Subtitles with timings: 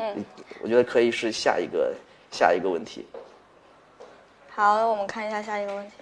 [0.00, 0.24] 嗯，
[0.62, 1.94] 我觉得可以是下一个
[2.30, 3.06] 下一个问题。
[4.54, 5.92] 好，我们看一下下一个问题。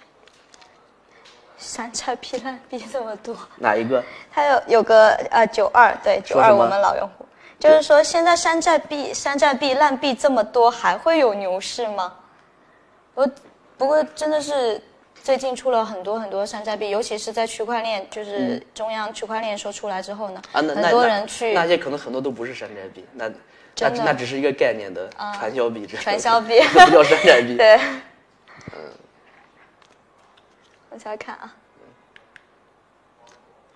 [1.57, 4.01] 山寨币烂币这么多，哪一个？
[4.31, 7.25] 它有有个呃九二对九二我们老用户，
[7.59, 12.15] 就是说现在山寨币山寨币烂币这么多，还会有牛市吗？
[13.13, 13.29] 我
[13.77, 14.81] 不过真的是
[15.21, 23.29] 最近出了很多很多山寨币，尤其是在区块链就是中央区块链说出来之后呢，很多那人去那些可能很多都不是山寨币，那
[23.79, 27.55] 那那只是一个概念的传销币，这传销币这不叫山寨币。
[27.55, 27.75] 对，
[28.73, 28.79] 嗯，
[30.91, 31.55] 往下看啊，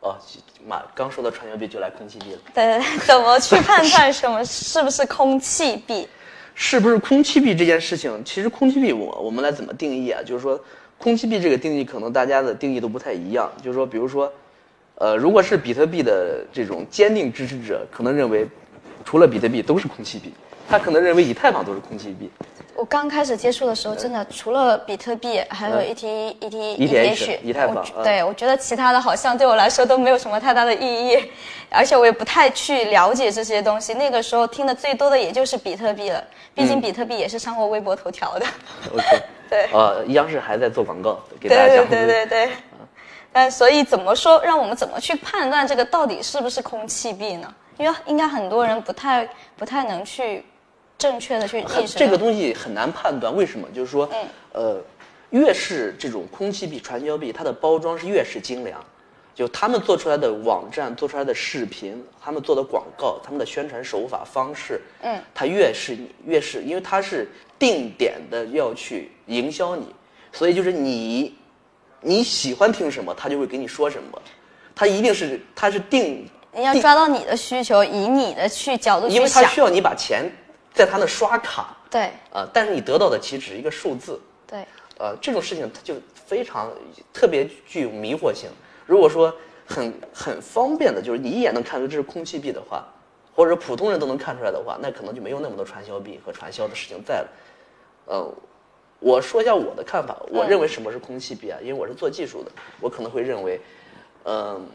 [0.01, 0.17] 哦，
[0.67, 6.07] 马刚说到传销币就来空气币了，对对对，怎么去判断什么是不是空气币？
[6.55, 8.23] 是不是空气币这件事情？
[8.23, 10.21] 其实空气币我我们来怎么定义啊？
[10.23, 10.59] 就是说，
[10.99, 13.51] 空气币这个定义可能大家的定义都不太一样。
[13.63, 14.31] 就是说，比如说，
[14.95, 18.47] 呃，如果是比特币的这种坚定支持者，可能认为
[19.03, 20.33] 除了比特币都是空气币，
[20.69, 22.31] 他可能认为以太坊都是空气币。
[22.75, 31.31] 我刚开始接触的时候，真的除了比特币，还有 E ET、ET、ETH 以太坊对我觉得其他的好像对我来说都没有什么太大的意义，
[31.69, 33.93] 而且我也不太去了解这些东西。
[33.93, 36.23] 那个时候听的最多的也就是比特币了，
[36.55, 38.45] 毕嗯竟比特币也是上过微博头条的。
[38.91, 41.89] OK，对呃，央视还在做广告，给大对对家讲。
[41.89, 42.49] 对对对。
[43.31, 47.53] 但所以怎么说，让我们怎么去判断这个到底是不是空气币呢？
[47.77, 50.43] 因为应该很多人不太不太能去
[50.97, 53.67] 正确的去意识这个东西很难判断，为什么？
[53.73, 54.27] 就是说，嗯。
[54.53, 54.81] 呃，
[55.31, 58.79] 越是这种空气币、传销币，它的包装是越是精良，
[59.33, 67.27] 就他们做出来的网站、做出来的视频、他们做的广告、他们的宣传手法方式，嗯，它越是越是，因为它是
[67.57, 69.87] 定点的要去营销你，
[70.31, 71.35] 所以就是你
[71.99, 74.21] 你喜欢听什么，他就会给你说什么，
[74.75, 79.43] 他一定是他是定你要抓到你的需求，以你的去角度去想因为他。
[79.45, 80.29] 需要你把钱
[80.73, 84.65] 在他那刷卡，对呃，但是你得到的其实只是一个数字，对，
[84.97, 86.71] 呃，这种事情它就非常
[87.11, 88.49] 特别具有迷惑性。
[88.85, 89.33] 如果说
[89.65, 92.85] 很很方便的，就是你一眼能看出这是空气币的话，
[93.35, 97.27] 或者普通人都能看出来的话，那可能就没有那么多传销币和传销的事情在了。
[98.05, 98.27] 呃，
[98.99, 101.57] 我说一下我的看法，我认为什么是空气币啊？
[101.61, 102.51] 因为我是做技术的，
[102.81, 103.61] 我可能会认为，
[104.25, 104.65] 嗯、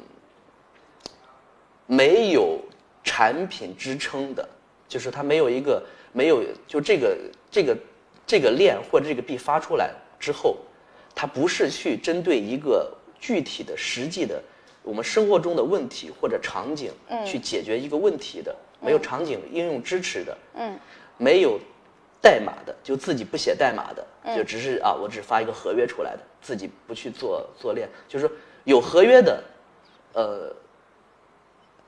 [1.89, 2.61] 没有
[3.03, 4.47] 产品支撑的，
[4.87, 5.83] 就是它没有一个
[6.13, 7.19] 没有就这个
[7.51, 7.77] 这个
[8.27, 9.91] 这个链或者这个币发出来
[10.21, 10.59] 之后，
[11.15, 14.41] 它不是去针对一个具体的实际的
[14.83, 16.93] 我们生活中的问题或者场景
[17.27, 20.79] 去解决一个问题的，没有场景应用支持的，嗯，
[21.17, 21.59] 没有
[22.21, 29.43] 代码的，就自己不写代码的，就只是啊，我只发一个合约出来的，自己不去做做链，就是说有合约的，
[30.13, 30.55] 呃，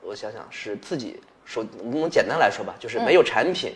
[0.01, 3.73] 我想想是自己说，我们简单来说吧，就是没有产品。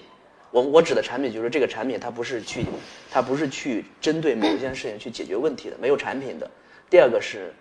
[0.52, 2.66] 我我指的产品就是这个产品，它不是去，
[3.12, 6.50] 它不是去针对某一件事情去解决问题的，没有产品的。
[6.90, 7.54] 第二个是，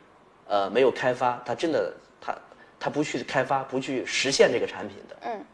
[0.47, 2.35] 呃，没有开发，它真的它
[2.79, 5.17] 它不去开发，不去实现这个产品的。
[5.23, 5.45] 嗯。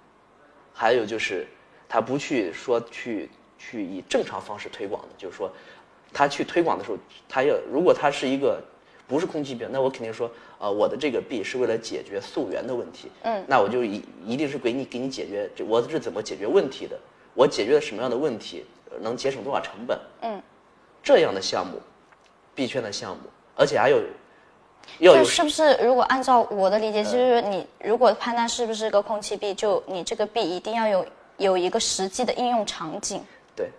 [0.74, 1.46] 还有就是，
[1.88, 5.50] 它不去说去去以正常方式推广的，就是说，
[6.12, 8.62] 它去推广的时候，它要如果它是一个
[9.10, 16.96] 不是空气币，那我肯定说啊、我的这个币是为了解决溯源的问题，嗯，那我就一一定是给你给你解决，我是怎么解决问题的，
[17.34, 20.40] 我解决了什么样的问题，呃能节省多少成本，嗯，
[21.02, 21.80] 这样的项目，
[22.54, 23.24] 币圈的项目，
[23.56, 24.00] 而且还有
[25.00, 25.74] 要有就是不是？
[25.82, 31.06] 如果按照我的理解，就是你如果判断是不是个空气币，就你这个币一定要有
[31.38, 33.20] 有一个实际的应用场景，
[33.56, 33.70] 对，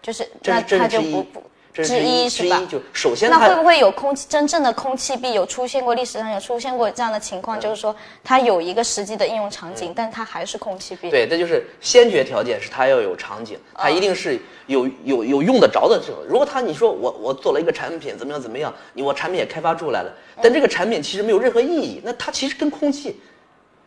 [0.00, 1.42] 就是那它就不不
[1.78, 5.94] 这是之一是吧之一，就首先那会不会有空气真正的空气币有出现过？
[5.94, 7.94] 历史上有出现过这样的情况，就是说
[8.24, 11.08] 它有一个实际的应用场景，但它还是空气币。
[11.10, 16.16] 对，这就是先决条件是它要有场景，它一定是有有有用得着的这种。
[16.28, 20.12] 如果它你说我我做了一个产品怎么样怎么样，你我产品也开发出来了，
[20.42, 23.20] 但这个产品其实没有任何意义，那它其实跟空气，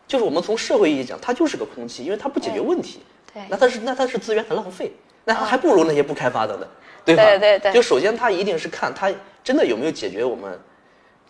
[0.06, 3.00] 就是我们从社会意义讲，它就是个空气，因为它不解决问题。
[3.34, 4.92] 对那它是那它是资源很浪费，
[5.24, 6.66] 那它还不如那些不开发的呢，
[7.04, 7.24] 对吧？
[7.24, 9.12] 对对对就首先他一定是看他
[9.42, 10.58] 真的有没有解决我们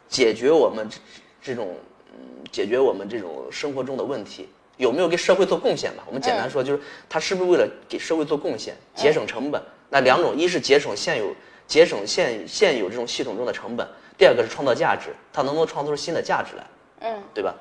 [0.08, 0.98] 解决我们这
[1.42, 1.74] 这种
[2.12, 6.02] 嗯解决我们这种生活中的问题，有没有给社会做贡献吧？
[6.06, 9.62] 我们简单说，就是他是不是为了给社会做贡献，节省成本？
[9.88, 11.34] 那两种，一是节省现有
[11.66, 13.86] 节省现现有这种系统中的成本，
[14.19, 16.66] 第二个是创造价值，他能不能创造出新的价值来？
[17.00, 17.54] 嗯，对吧？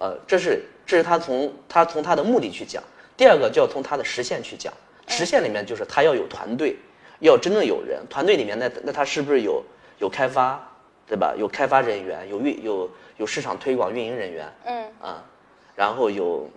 [0.00, 2.82] 呃，这是这是他从他从他的目的去讲，
[3.16, 4.72] 第二个就要从他的实现去讲。
[5.06, 6.76] 实现里面就是他要有团队，
[7.20, 9.62] 要真正有人，团队里面那那他是不是有
[9.98, 10.60] 有开发，
[11.06, 11.34] 对吧？
[11.38, 15.24] 有开发人员，有运有有市场推广运营人员，嗯啊，
[15.74, 16.48] 然后有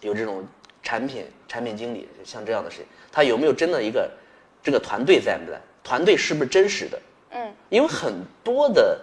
[0.00, 0.46] 有这种
[0.82, 4.10] 产品产品经理像这样的事情，他有没有真的一个
[4.62, 5.60] 这个团队在不在？
[5.84, 7.00] 团队是不是真实的？
[7.30, 8.12] 嗯，因为很
[8.42, 9.00] 多的，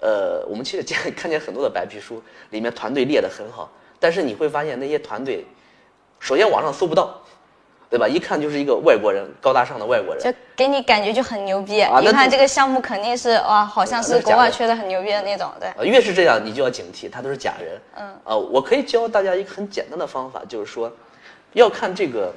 [0.00, 3.70] 呃，我们其实见看见很多的白皮书里面团队列得很好，
[4.00, 5.44] 但是你会发现那些团队，
[6.18, 7.22] 首先网上搜不到，
[7.90, 8.08] 对吧？
[8.08, 10.22] 一看就是一个外国人，高大上的外国人。
[10.24, 11.80] 就给你感觉就很牛逼。
[11.80, 15.68] 啊那你看这个项目肯定是哇，好像是国外吹的很牛逼的那种，对。
[15.68, 17.80] 啊，越是这样，你就要警惕，他都是假人。
[17.96, 20.90] 嗯，啊，我可以教大家一个很简单的方法，就是说，
[21.52, 22.32] 要看这个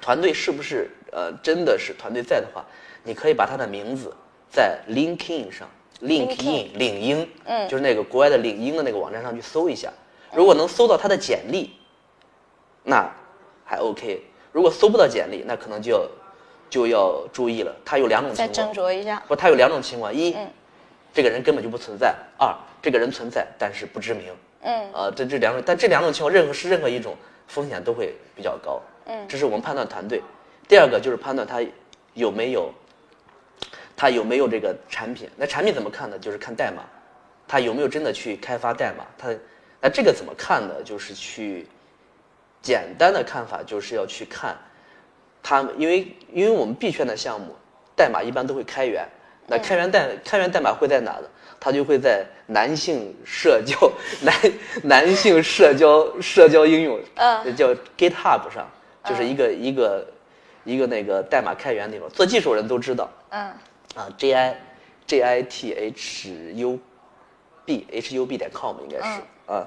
[0.00, 2.64] 团队是不是呃真的是团队在的话，
[3.02, 4.14] 你可以把他的名字
[4.50, 5.66] 在 LinkedIn 上
[6.02, 9.90] LinkedIn 领英，嗯就是那个国外的领英的那个网站上去搜一下，
[10.34, 11.72] 如果能搜到他的简历，
[12.82, 13.10] 那
[13.64, 14.22] 还 OK。
[14.56, 16.08] 如果搜不到简历，那可能就要
[16.70, 17.76] 就要注意了。
[17.84, 19.22] 他有两种情况斟，酌一下。
[19.28, 20.50] 不，他有两种情况：一，嗯
[21.12, 24.32] 这个人根本就不存在；二，这个人存在但是不知名。
[24.62, 27.14] 嗯呃，这这两种，但这两种情况，任何是任何一种
[27.46, 28.80] 风险都会比较高。
[29.04, 30.22] 嗯这是我们判断团队。
[30.66, 31.60] 第二个就是判断他
[32.14, 32.72] 有没有，
[33.94, 35.28] 他有没有这个产品。
[35.36, 36.18] 那产品怎么看呢？
[36.18, 36.82] 就是看代码，
[37.46, 39.04] 他有没有真的去开发代码？
[39.18, 39.28] 他
[39.82, 40.82] 那这个怎么看呢？
[40.82, 41.66] 就是去
[42.66, 44.56] 简单的看法，就是要去看
[45.40, 47.54] 他们，因为因为我们币圈的项目
[47.94, 49.06] 代码一般都会开源，
[49.46, 51.28] 那开源代开源代码会在哪呢？
[51.60, 53.76] 它就会在男性社交
[54.22, 54.34] 男
[54.82, 57.54] 男性社交社交应用，嗯。
[57.54, 58.68] 叫 GitHub 上，
[59.04, 60.06] 就是一个、一个
[60.64, 63.08] 一个那个代码开源地方，做技术人都知道。
[63.30, 63.40] 嗯。
[63.94, 64.60] 啊，J I
[65.06, 66.78] J I T H U
[67.64, 69.66] B H U B 点 com 应该是、啊，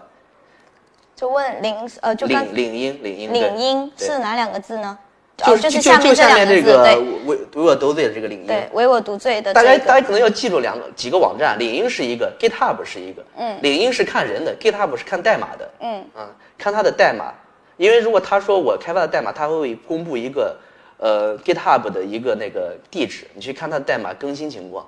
[1.20, 4.98] 就问领呃，就刚领领英领英领英是哪两个字呢？
[5.36, 13.22] 就哦，就是就下面就下面这个两个字，对唯唯我独醉的这个领英，对，唯我独尊的大家这个，大家可能要记住两个几个网站，领英是一个，GitHub 是一个。
[13.36, 15.70] 嗯领英是看人的，GitHub 是看代码的。
[15.82, 16.26] 嗯嗯，
[16.58, 17.34] 看他的代码，
[17.76, 20.58] 因为如果他说我开发的代码，他会公布一个
[21.00, 24.88] 呃 GitHub 的一个那个地址，你去看他的代码更新情况。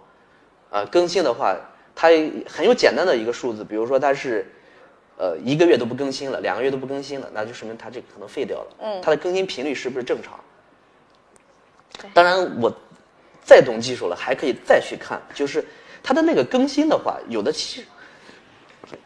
[0.69, 1.53] 啊、更新的话，
[1.93, 2.07] 它
[2.47, 4.49] 很有简单的一个数字，比如说它是
[5.21, 8.67] 呃一个月都不更新了，两个月都不更新了，那就说明它这个可能废掉了。
[8.79, 10.39] 嗯它的更新频率是不是正常？
[12.11, 12.73] 当然，我
[13.43, 15.63] 再懂技术了，还可以再去看，就是
[16.01, 17.87] 它的那个更新的话，有的其实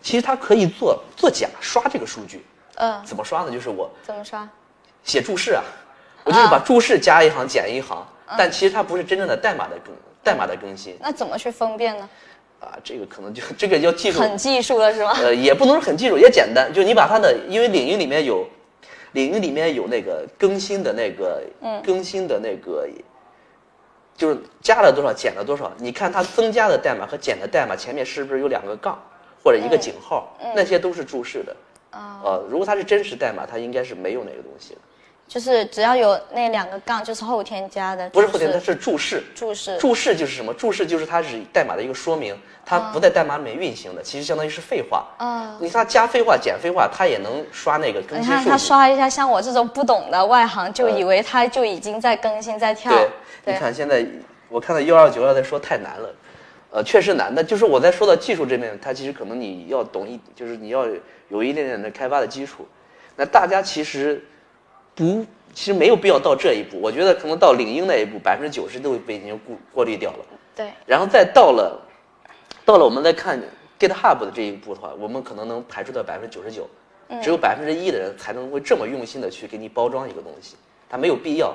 [0.01, 2.45] 其实它可以做做假刷这个数据，
[2.75, 3.51] 嗯，怎么刷呢？
[3.51, 4.47] 就是我怎么刷？
[5.03, 5.63] 写注释啊，
[6.23, 8.07] 我就是把注释加一行减一行，
[8.37, 12.09] 但其实它不是真正的代码的更代码的更新那怎么去分辨呢？
[12.65, 15.13] 啊，这个可能就这个要技术很技术了是吗？
[15.21, 18.45] 呃，也不能说很技术，也简单，就你把它的，因为领域里面有，
[19.13, 22.87] 领域里面有那个更新的那个，嗯更新的那个，
[24.17, 28.99] 就是加了多少减了多少，你看它增加的代码和减的代码前面是不是有两个杠
[29.43, 31.55] 或者一个井号，那些都是注释的。
[31.91, 34.81] 啊、呃，如果它是真实代码，它应该是没有那个东西的，
[35.27, 39.23] 就是只要有那两个杠，就是后天加的，不是后天，它是是注释。
[39.33, 39.77] 注释。
[39.77, 40.53] 注释就是什么？
[40.53, 45.05] 注释就是它是代码的一个说明，它不在代码里面运行的，其实相当于是废话。
[45.17, 48.67] 啊你看它加废话、减废话，它也能刷那个更你看他新数据。
[48.67, 52.91] 刷一下，像我这种不懂的外行，就以为它就已经在更新在跳。
[53.43, 54.05] 对，你看现在
[54.47, 56.15] 我看到幺二九二在说太难了，
[56.69, 57.43] 呃，确实难的。
[57.43, 60.85] 就是我在说到技术这边，它其实可能你要懂一，就是你要
[61.29, 62.65] 有一点点的开发的基础。
[63.15, 64.23] 那大家其实
[64.95, 66.79] 不，其实没有必要到这一步。
[66.81, 70.25] 我觉得可能到领英那一步，百分之九十都被已经过过滤掉了。
[70.55, 71.79] 对然后再到了，
[72.63, 73.39] 到了我们再看
[73.77, 76.67] GitHub 的这一步的话，我们可能能排除掉百分之九十九，
[77.21, 80.55] 只有百分之一的人才能会这么用心的去给你包装一个东西，
[80.89, 81.53] 它没有必要。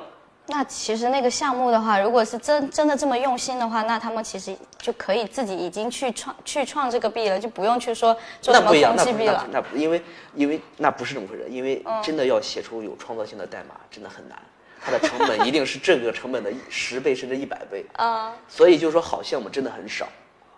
[0.51, 9.47] 那其实那个项目的话，如果是真真的这么用心的话，那他们其实就可以自己已经去创去创这个币了，就不用去说做什么那不一样，空气币了。
[9.51, 10.03] 那不因为
[10.35, 12.03] 因为那不是这么回事，因为嗯。
[12.03, 14.37] 真的要写出有创造性的代码，真的很难，
[14.85, 17.85] 它的成本一定是这个成本的十倍甚至一百倍。
[17.97, 20.09] 啊、所以就是说好项目真的很少，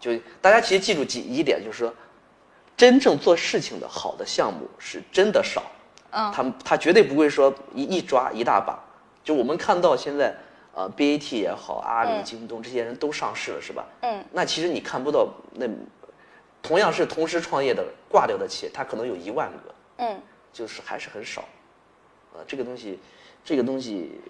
[0.01, 1.93] 就大家其实记住几一点，就是说，
[2.77, 5.63] 真正做事情的好的项目是真的少，
[6.11, 6.33] 嗯。
[6.33, 8.79] 他们他绝对不会说一一抓一大把，
[9.25, 10.35] 就我们看到现在，
[10.75, 13.85] 呃，BAT 也好，阿里、嗯京东这些人都上市了，是吧？
[14.01, 15.67] 嗯，那其实你看不到那，
[16.63, 20.21] 同样是同时创业的挂掉的企业，它可能有一万个，嗯，
[20.53, 21.45] 就是还是很少，
[22.35, 22.99] 呃，这个东西，
[23.45, 24.21] 这个东西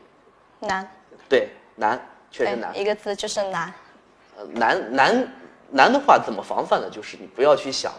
[0.61, 0.87] 难，
[1.29, 3.73] 对难，确实难，一个字就是难。
[4.37, 5.33] 呃，难难
[5.71, 6.89] 难的话怎么防范呢？
[6.91, 7.93] 就是你不要去想，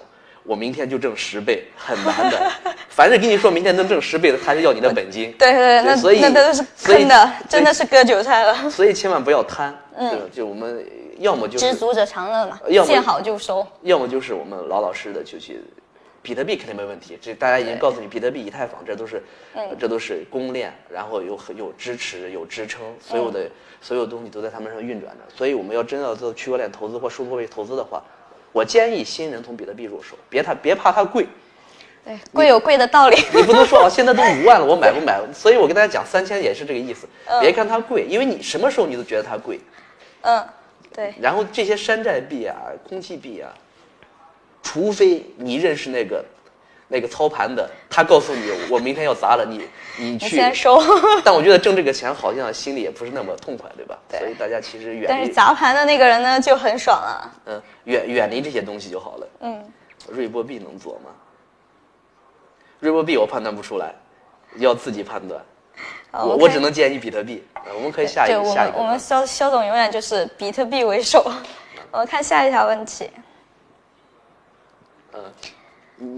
[0.43, 2.51] 我明天就挣十倍，很难的。
[2.89, 5.31] 凡是跟你说明天能挣十倍的，他是要你的本金。
[5.39, 8.53] 对 对对，那所以那都是所以坑的，真的是割韭菜了。
[8.69, 9.75] 所以千万不要贪。
[9.95, 10.85] 嗯，就我们
[11.19, 13.65] 要么就是知足者常乐嘛，要么见好就收。
[13.81, 15.61] 要么就是我们老老实实的就去
[16.21, 19.21] 比特币肯定没问题，这大家已经告诉你，比特币、以太坊这都是，
[19.55, 23.49] 嗯这都是公链，然后有有支持、有支撑，所有嗯的、
[23.81, 25.23] 所有东西都在他们上运转的。
[25.35, 28.01] 所以我们要真要做区块链投资或数字货币投资的话，
[28.53, 31.27] 我建议新人从比特币入手，别它别怕它贵，
[32.05, 33.17] 对，贵有贵的道理。
[33.33, 35.19] 你不能说啊，现在都五万了，我买不买？
[35.33, 37.07] 所以我跟大家讲，三千也是这个意思，
[37.41, 39.59] 别看它贵，因为你什么时候你都觉得它贵。
[40.21, 40.47] 嗯，
[40.93, 42.55] 对，然后这些山寨币啊、
[42.87, 43.51] 空气币啊，
[44.61, 46.23] 除非你认识那个
[46.93, 50.35] 那个操盘的，他告诉你我明天要砸了，你你你去。
[50.35, 50.79] 先收。
[51.25, 53.97] 但我觉得挣这个钱好像心里也不是那么痛快，对吧？
[54.07, 57.33] 对所以大家其实远离但是砸盘的那个人呢就很爽啊。
[57.47, 59.27] 嗯远远离这些东西就好了。
[59.39, 59.73] 嗯，
[60.07, 61.09] 瑞波币能做吗？
[62.79, 63.95] 瑞波币我判断不出来，
[64.57, 65.43] 要自己判断。
[66.11, 67.43] 好我我只能建议比特币。
[67.55, 68.77] 呃我们可以下一个下一个吧。
[68.77, 71.25] 们我们肖肖总永远就是比特币为首。
[71.89, 73.09] 我们看下一条问题，
[75.13, 75.23] 嗯，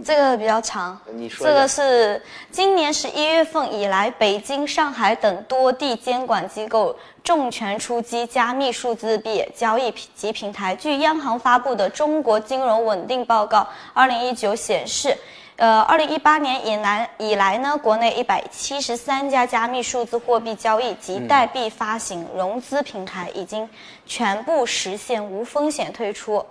[0.04, 1.00] 这个比较长。
[1.14, 10.76] 你说这个是今年十一月份以来，北京、上海等多地监管机构重拳出击加密数字币交易及平台。
[10.76, 15.16] 据央行发布的《中国金融稳定报告（二零一九）》显示，
[15.58, 23.70] 呃，二零一八年以来以来呢，国内一百七十三家加密数字货币交易及代币发行、融资平台已经
[24.06, 26.44] 全部实现无风险退出。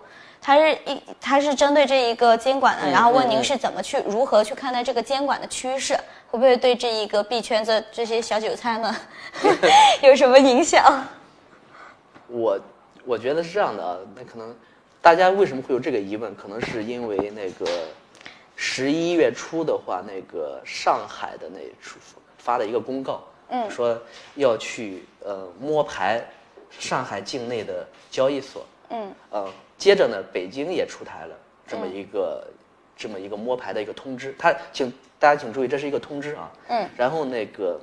[0.47, 5.95] 它是一，它是针对这一个监管的，然后问您是怎么去如何去看待这个监管的趋势，
[6.31, 8.95] 会不会对这一个币圈这这些小韭菜们
[10.05, 11.03] 有什么影响？
[12.29, 12.61] 我
[13.07, 14.55] 我觉得是这样的啊，那可能
[15.01, 16.37] 大家为什么会有这个疑问？
[16.37, 17.65] 可能是因为那个
[18.55, 21.99] 十一月初的话，那个上海的那出
[22.37, 23.99] 发了一个公告，嗯说
[24.35, 26.23] 要去呃摸排
[26.79, 28.63] 上海境内的交易所，
[28.95, 29.13] 嗯。
[29.31, 31.37] 呃，接着呢，北京也出台了
[31.67, 32.47] 这么一个、
[32.97, 37.81] 这么一个摸排的一个通知，它请大家请注意，这是一个通知啊，嗯，然后那个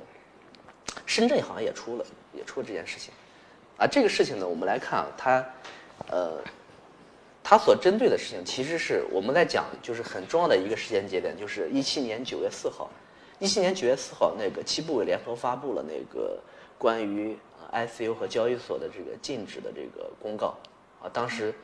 [1.04, 3.12] 深圳好像也出了，也出了这件事情，
[3.76, 5.44] 啊，这个事情呢，我们来看啊，它，
[6.08, 6.38] 呃，
[7.42, 12.88] 它所针对的事情，其实是我们在讲，就是很重要的一个时间节点，就是一七年九月四号，
[13.38, 16.38] 一七年九月四号，那个七部委联合发布了那个
[16.78, 20.56] 关于呃 ICU 和交易所的这个禁止的这个公告，
[21.02, 21.54] 啊，当时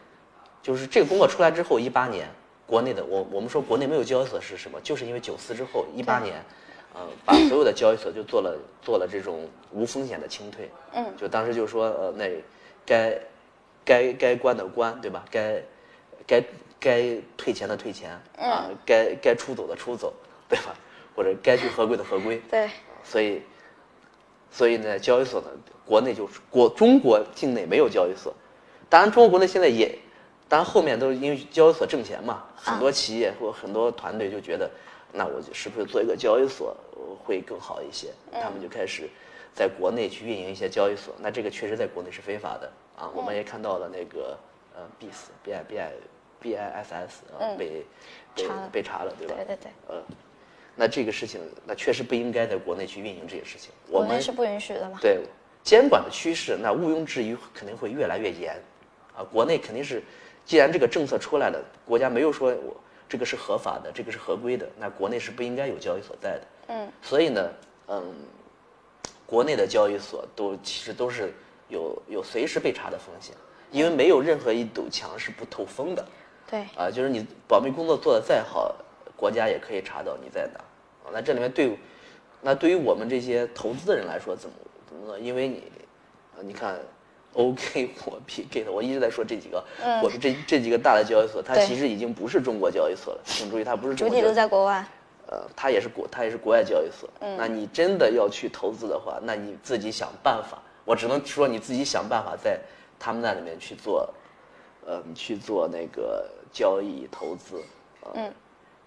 [0.62, 2.28] 就是这个公告出来之后，一八年
[2.66, 4.80] 国内的我我们说国内没有交易所是什么？
[4.80, 6.44] 就是因为九四之后，一八年，
[6.94, 12.42] 呃，把所有的交易所就做了做了这种无风险的清退，嗯，就当时就说呃那
[12.84, 13.18] 该
[13.84, 15.24] 该该关的关，对吧？
[15.30, 15.62] 该
[16.26, 16.44] 该
[16.80, 20.12] 该退钱的退钱，啊，该该出走的出走，
[20.48, 20.74] 对吧？
[21.14, 22.70] 或者该去合规的合规，对，
[23.02, 23.42] 所以，
[24.52, 25.48] 所以呢，交易所呢，
[25.84, 28.32] 国内就是国中国境内没有交易所，
[28.88, 29.96] 当然中国国内现在也，
[30.48, 34.70] 当然后面都是因为交易所挣钱嘛，很多企业或很多团队就觉得，
[35.12, 39.08] 那我就是不是做一个交易所呃会更好一些，他们就开始
[39.54, 44.38] 在国内去运营一些交易所，那这个确实在国内是非法的啊，我们也看到了那个
[44.74, 45.92] 呃 BIS B I B I
[46.40, 47.84] B I S S 啊被
[48.34, 48.68] 被查了。
[48.72, 49.34] 被查了，对吧？
[49.36, 50.02] 对对对，呃，
[50.76, 53.70] 那这个事情，那确实不应该在国内去运营这些事情。
[53.88, 54.98] 我们是不允许的嘛？
[55.00, 55.20] 对
[55.64, 58.56] 监管的趋势，那毋庸置疑肯定会越来越严，
[59.18, 60.00] 啊，国内肯定是，
[60.44, 62.76] 既然这个政策出来了，国家没有说我
[63.08, 66.42] 这个是合法的，这个是合规的，那国内是不应该有交易所在的。
[66.68, 67.50] 嗯，所以呢，
[67.88, 68.14] 嗯，
[69.26, 71.34] 国内的交易所都其实都是
[71.68, 73.34] 有有随时被查的风险，
[73.72, 76.04] 因为没有任何一堵墙是不透风的。
[76.48, 78.74] 对，啊，就是你保密工作做得再好，
[79.16, 80.60] 国家也可以查到你在哪。
[81.04, 81.76] 啊，那这里面对，
[82.40, 84.54] 那对于我们这些投资的人来说，怎么
[84.86, 85.18] 怎么做？
[85.18, 85.64] 因为你，
[86.36, 86.78] 啊，你看
[87.34, 93.20] ，OK 火币 Gate，我一直在说这几个，嗯我们这这几个大的交易所，它其实已经不是中国交易所了。
[93.24, 94.42] 请注意，它不是中主体都国交易所。
[94.42, 94.84] 在国外。
[95.30, 97.08] 呃，它也是国，它也是国外交易所。
[97.20, 100.58] 嗯那你真的要去投资的话，那你自己想办法。
[100.84, 102.58] 我只能说你自己想办法在
[102.98, 104.08] 他们那里面去做，
[104.86, 107.62] 呃，去做那个交易投资。
[108.02, 108.32] 呃、嗯。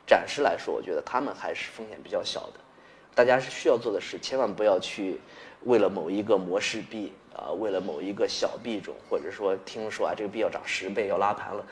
[0.08, 2.54] 暂时来说，我觉得他们还是风险比较小的。
[3.14, 5.22] 大家是需要做的是，千万不要去
[5.66, 11.66] 为了某一个模式币啊、为了某一个小币种，或者说听说啊这个币要涨十倍要拉盘了，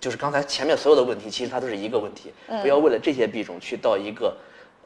[0.00, 4.36] 就是刚才前面所有的问题，其实它都是一个问题，嗯不要为了这些币种去到一个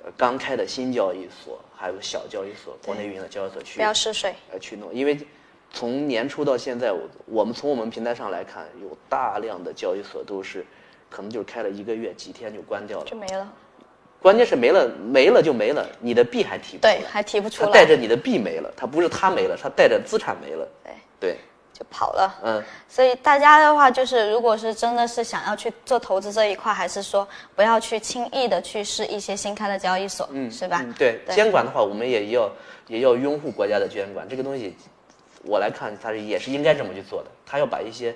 [0.05, 4.35] 呃刚开的新交易所，还有小交易所、国内运营的交易所去不要试水。
[4.53, 5.19] 呃去弄，因为
[5.73, 10.67] 从年初到现在，我我们从我们平台上来看，有大量的交易所都是
[11.09, 13.51] 可能就是开了一个月、几天就关掉了就，没了。
[14.23, 17.67] 关键是没了没了就没了，你的币还提不出来，对，还提不出来。
[17.67, 21.37] 他带着你的币没了，他不是他没了，他带着资产没了，对，对，
[21.73, 22.39] 就跑了。
[22.45, 27.27] 嗯，所以大家的话就是，如果是真的是想要去做投资这一块，还是说
[27.57, 30.79] 不要去轻易的去试一些新开的交易所，嗯是吧？
[30.81, 32.49] 嗯，对，对监管的话，我们也要
[32.87, 34.29] 也要拥护国家的监管。
[34.29, 34.77] 这个东西，
[35.43, 37.31] 我来看，它是也是应该这么去做的。
[37.45, 38.15] 他要把一些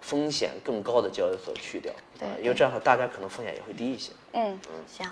[0.00, 4.10] 风险更高的交易所去掉，对啊因为这样的话，大家可能风险也会低一些。
[4.32, 5.06] 嗯嗯，行，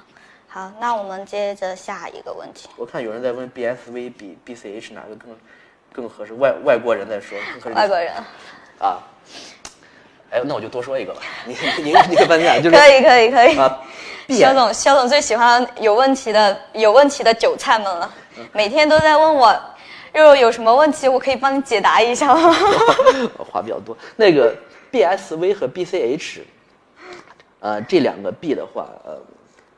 [0.54, 2.68] 好，那我们接着下一个问题。
[2.76, 5.36] 我看有人在问 BSV 比 BCH 哪个更
[5.92, 7.74] 更合适，外外国人在说更合适。
[7.76, 8.12] 外国人
[8.78, 9.02] 啊，
[10.30, 11.20] 哎，那我就多说一个吧。
[11.44, 13.58] 你你你可搬家就是可以可以可以。
[13.58, 13.82] 啊
[14.28, 18.14] 肖总，肖总最喜欢有问题的有问题的韭菜们了，
[18.52, 19.52] 每天都在问我，
[20.12, 22.54] 肉肉有什么问题，我可以帮你解答一下吗？
[23.50, 23.96] 话比较多。
[24.14, 24.54] 那个
[24.92, 26.42] BSV 和 BCH，
[27.58, 29.20] 呃，这两个 B 的话，呃，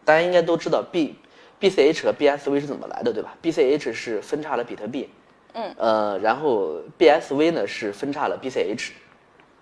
[0.07, 1.17] 大家应该都知道 B
[1.61, 5.11] BCH 和 BSV 是怎么来的，对吧？BCH 是分叉了比特币，
[5.53, 8.91] 嗯，呃，然后 BSV 呢是分叉了 BCH，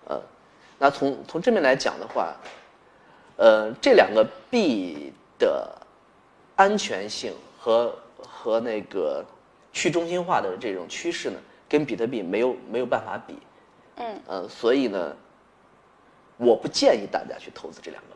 [0.06, 0.20] 呃，
[0.78, 2.36] 那从从这边来讲的话，
[3.36, 5.70] 呃，这两个币的
[6.56, 9.24] 安全性和和那个
[9.72, 13.38] 去中心化的这种趋势呢，跟比特币没有没有办法比。
[13.96, 15.16] 嗯，呃，所以呢，
[16.36, 18.13] 我不建议大家去投资这两个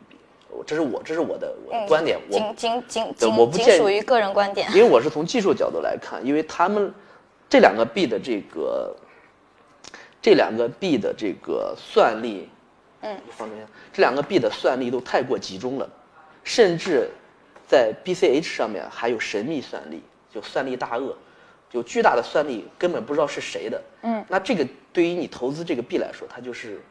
[0.65, 4.69] 这是我这是我的我的观点，我仅仅仅对我仅仅不属于个人观点。
[4.71, 6.93] 因为我是从技术角度来看，因为他们
[7.49, 8.95] 这两个币的这个
[10.21, 12.49] 这两个币的这个算力，
[13.01, 15.89] 嗯，方面这两个币的算力都太过集中了，
[16.43, 17.09] 甚至
[17.67, 21.15] 在 BCH 上面还有神秘算力，就算力大鳄，
[21.71, 23.81] 有巨大的算力，根本不知道是谁的。
[24.03, 26.81] 嗯，那这个对于你投资这个币来说，它就是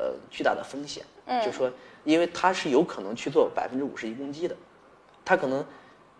[0.00, 1.04] 呃巨大的风险。
[1.26, 1.70] 嗯，就说
[2.04, 4.56] 因为它是有可能去做百分之五十一攻击的，
[5.24, 5.62] 它可能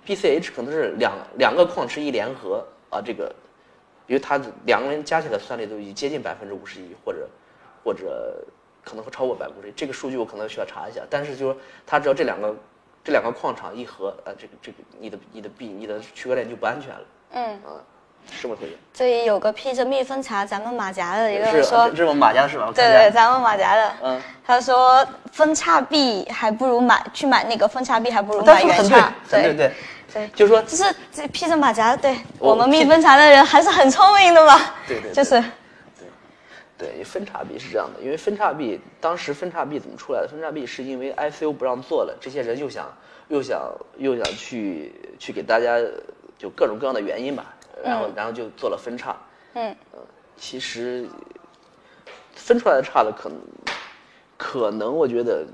[0.06, 3.34] BCH 可能是两两个矿池一联合啊，这个，
[4.06, 7.26] 因为它两个人加起来算力都已经接近百分之五十一，或者
[7.82, 8.44] 或者
[8.84, 11.56] 可能会超过百分之五十一这个数据我可能需要查一下，但是就是说
[11.86, 12.54] 它只要这两个
[13.02, 17.06] 这两个矿场一合，啊，这个这个你的你的币你的区块链就不安全了。
[17.32, 17.82] 嗯，啊，
[18.40, 18.76] 这么回事。
[18.92, 21.88] 这里有个披着蜜蜂茶咱们马甲的一个说。
[21.90, 22.70] 这，是我们马甲是吧？
[22.74, 29.72] 对对，咱们马甲的，嗯，他说分叉臂还不如买去买那个分叉臂，还不如他买原叉，，对对对，
[30.12, 30.28] 对。
[30.34, 35.12] 就是说就是这披着马甲，对我我们蜜蜂茶的人还是很聪明的嘛，对对对。
[35.12, 35.42] 就是。
[36.78, 40.28] 对，分叉臂是这样的，因为分叉臂当时分叉臂怎么出来的？
[40.28, 42.90] 分叉臂是因为 ICU 不让做了，这些人又想
[43.28, 43.60] 又想
[43.98, 45.76] 又想去去给大家
[46.38, 49.16] 就各种各样的原因吧，然后、然后就做了分叉。
[49.54, 49.98] 嗯，呃，
[50.36, 51.08] 其实
[52.34, 53.38] 分出来的叉的可能
[54.36, 55.44] 可能我觉得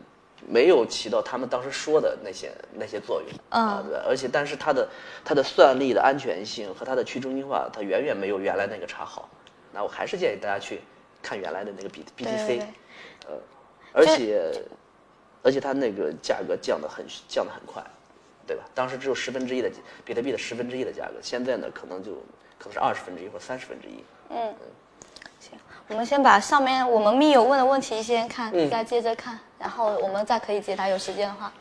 [0.46, 4.88] 没有起到他们当时说的那些那些作用、啊，对，而且但是它的
[5.24, 9.28] 它的算力的安全性和它的去中心化，它远远没有原来那个叉好。
[9.72, 10.80] 那我还是建议大家去
[11.22, 12.58] 看原来的那个 B B T C，
[13.26, 13.34] 呃，
[13.92, 14.62] 而且
[15.42, 17.82] 而且它那个价格降的很降的很快，
[18.46, 18.62] 对吧？
[18.74, 19.70] 当时只有十分之一的
[20.04, 22.12] 比特币的十分之一的价格，现在呢可能就
[22.58, 24.04] 可能是二十分之一或三十分之一。
[24.30, 24.54] 嗯，
[25.40, 31.52] 行我们先把上面我们密友问的问题先看，嗯再接着看，然后我们再可以解答，有时间的话。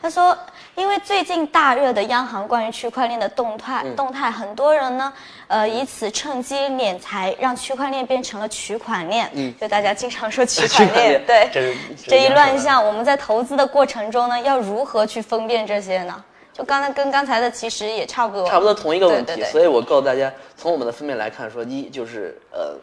[0.00, 0.36] 他说，
[0.76, 5.12] 因为最近大热的央行关于区块链的动态，嗯动态，很多人呢，
[5.48, 9.28] 呃，以此趁机敛财，让区块链变成了取款链。
[9.34, 11.74] 嗯，就大家经常说取款 链，对，这
[12.06, 12.84] 这一乱象。
[12.84, 16.24] 我们在投资的过程中呢，要如何去分辨这些呢？
[16.52, 22.76] 就刚才跟刚才的其实也差不多，差不多同一个问题，对对对所以我告诉大家，从我们的分辨来看，说一就是呃，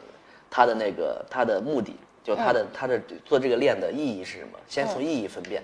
[0.49, 4.59] 它的那个它的目的，就它的、嗯它的做这个链的意义是什么？
[4.67, 5.61] 先从意义分辨，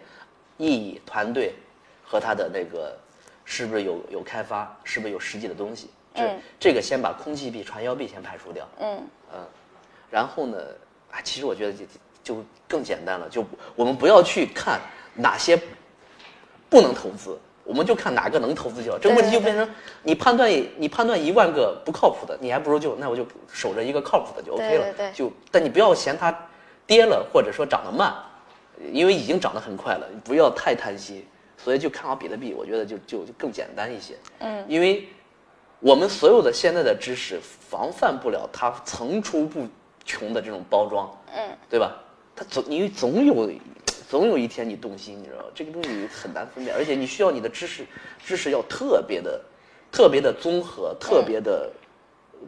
[0.62, 1.56] 意义、团队
[2.04, 2.96] 和他的那个
[3.44, 5.90] 是不是有有开发，是不是有实际的东西？
[6.14, 8.68] 这、嗯这个先把空气币、传销币先排除掉。
[8.80, 9.02] 嗯
[10.12, 10.58] 然后呢，
[11.10, 11.86] 啊，其实我觉得就
[12.22, 13.44] 就更简单了，就
[13.76, 14.80] 我们不要去看
[15.16, 15.58] 哪些
[16.70, 19.00] 不能投资，我们就看哪个能投资就好。
[19.00, 19.68] 这个问题就变成
[20.04, 24.84] 你判断你判断一万个不靠谱的，你还不如就那我就守着一个靠谱的就 OK 了。
[24.84, 26.38] 对对对就但你不要嫌它
[26.86, 28.14] 跌了或者说涨得慢，
[28.92, 31.26] 因为已经涨得很快了，你不要太贪心。
[31.64, 34.16] 所以就看好比特币，我觉得就就就更简单一些。
[34.40, 35.08] 嗯，因为
[35.80, 39.68] 我们所有的现在的知识防范不了它层出不
[40.04, 41.96] 穷的这种包装，嗯，对吧？
[42.36, 43.52] 它总你总有
[44.10, 45.46] 总有一天你动心，你知道吗？
[45.54, 47.86] 这个东西很难分辨，而且你需要你的知识
[48.26, 49.40] 知识要特别的
[49.92, 51.72] 特别的综合，特别的、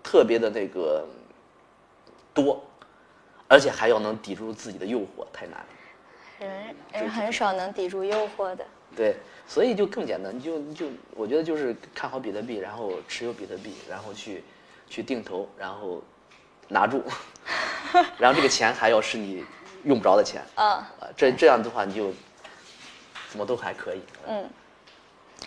[0.02, 1.06] 特别的那个
[2.34, 2.60] 多，
[3.48, 5.66] 而且还要能抵住自己的诱惑，太难了。
[6.44, 8.66] 人人很少能抵住诱惑的。
[8.96, 9.16] 对，
[9.48, 14.44] 所以就更简单，你就你就我觉得就是看好比特币，然后持有比特币，然后去
[14.88, 16.02] 去定投，然后
[16.68, 17.04] 拿住。
[18.18, 19.44] 然后这个钱还要是你
[19.84, 22.12] 用不着的钱，嗯啊，这这样的话你就
[23.30, 24.02] 怎么都还可以。
[24.28, 24.50] 嗯。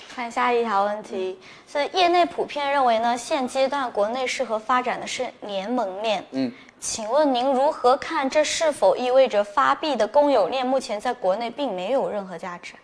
[0.09, 6.25] 看下一条问题，所以业内普遍认为呢，现阶段国内适合发展的是联盟链。
[6.31, 6.51] 嗯，
[6.87, 8.31] 请问您如何看？
[8.31, 12.75] 这是否意味着发币的公有链目前在国内并没有任何价值？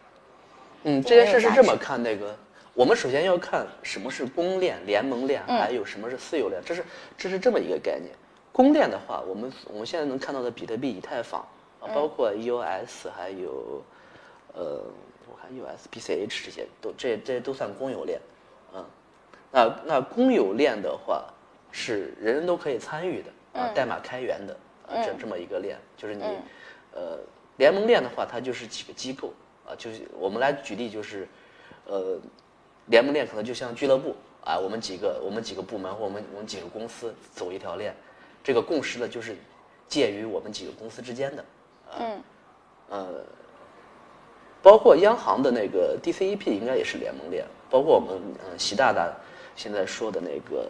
[0.83, 2.37] 嗯，这件事是这么看，那个
[2.75, 6.85] 我们首先要看什么是公链、联盟链，还有什么是私有链，这是
[7.17, 8.11] 这是这么一个概念。
[8.51, 11.41] 公链的话，我们我们现在能看到的比特币、以太坊
[11.81, 13.81] 啊，包括 EOS，还有
[14.53, 14.83] 呃。
[15.31, 18.21] 我看 USBCH 这些都这这都算公有链，
[18.75, 18.85] 嗯，
[19.53, 21.25] 那那公有链的话
[21.71, 26.23] 是人人都可以参与的啊，代码开源的啊，这这么一个链，就是你
[26.95, 27.19] 呃
[27.57, 29.33] 联盟链的话，它就是几个机构
[29.67, 31.29] 啊，就是我们来举例，就是
[31.87, 32.19] 呃
[32.87, 37.95] 联盟链可能就像俱乐部啊，我们几个我们几个部门或我们我们几个公司走一条链，
[38.43, 39.37] 这个共识呢就是
[39.89, 41.45] 介于我们几个公司之间的，
[41.99, 42.23] 嗯，
[42.89, 43.25] 呃。
[44.65, 48.17] 包括央行的那个 DCEP 应该也是联盟链，包括我们
[48.49, 49.13] 嗯习大大
[49.57, 50.69] 现在说的那个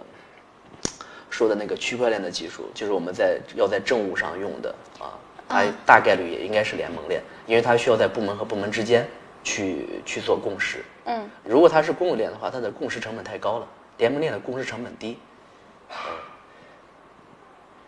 [1.32, 5.18] 说的那个区块链的技术，就是我们在要在政务上用的啊，
[5.48, 9.08] 它大概率也应该是联盟链，因为它需要在部门和部门之间
[9.42, 10.84] 去去做共识。
[11.06, 13.66] 嗯，如果它是公有链的话，它的共识成本太高了，
[13.96, 15.18] 联盟链的共识成本低。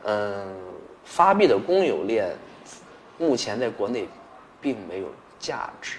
[0.05, 0.57] 嗯，
[1.05, 2.35] 发币的公有链
[3.19, 4.09] 目前在国内
[4.61, 5.07] 并没有。
[5.37, 5.99] 价值，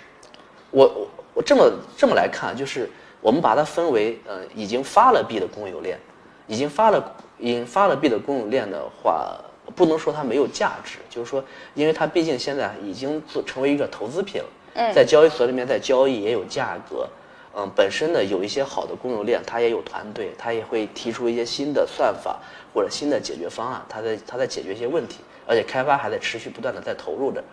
[0.71, 2.89] 我我我这么这么来看，就是
[3.21, 5.99] 我们把它分为呃已经发了币的公有链，
[6.47, 9.37] 已经发了已经发了币的公有链的话，
[9.75, 11.43] 不能说它没有价值，就是说，
[11.73, 17.07] 因为它毕竟现在已经做成为一个投资品了，在交易所里面在交易也有价格，
[17.55, 22.39] 嗯，本身呢有一些好的公有链，它也有团队，它也会提出一些新的算法
[22.73, 27.43] 或者新的解决方案，它在它在解决一些问题，而且开发还在持续不断的在投入着，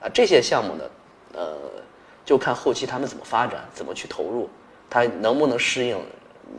[0.00, 0.84] 啊，这些项目呢。
[1.34, 1.56] 呃，
[2.26, 4.50] 就看后期他们怎么发展，怎么去投入，
[4.90, 5.98] 它能不能适应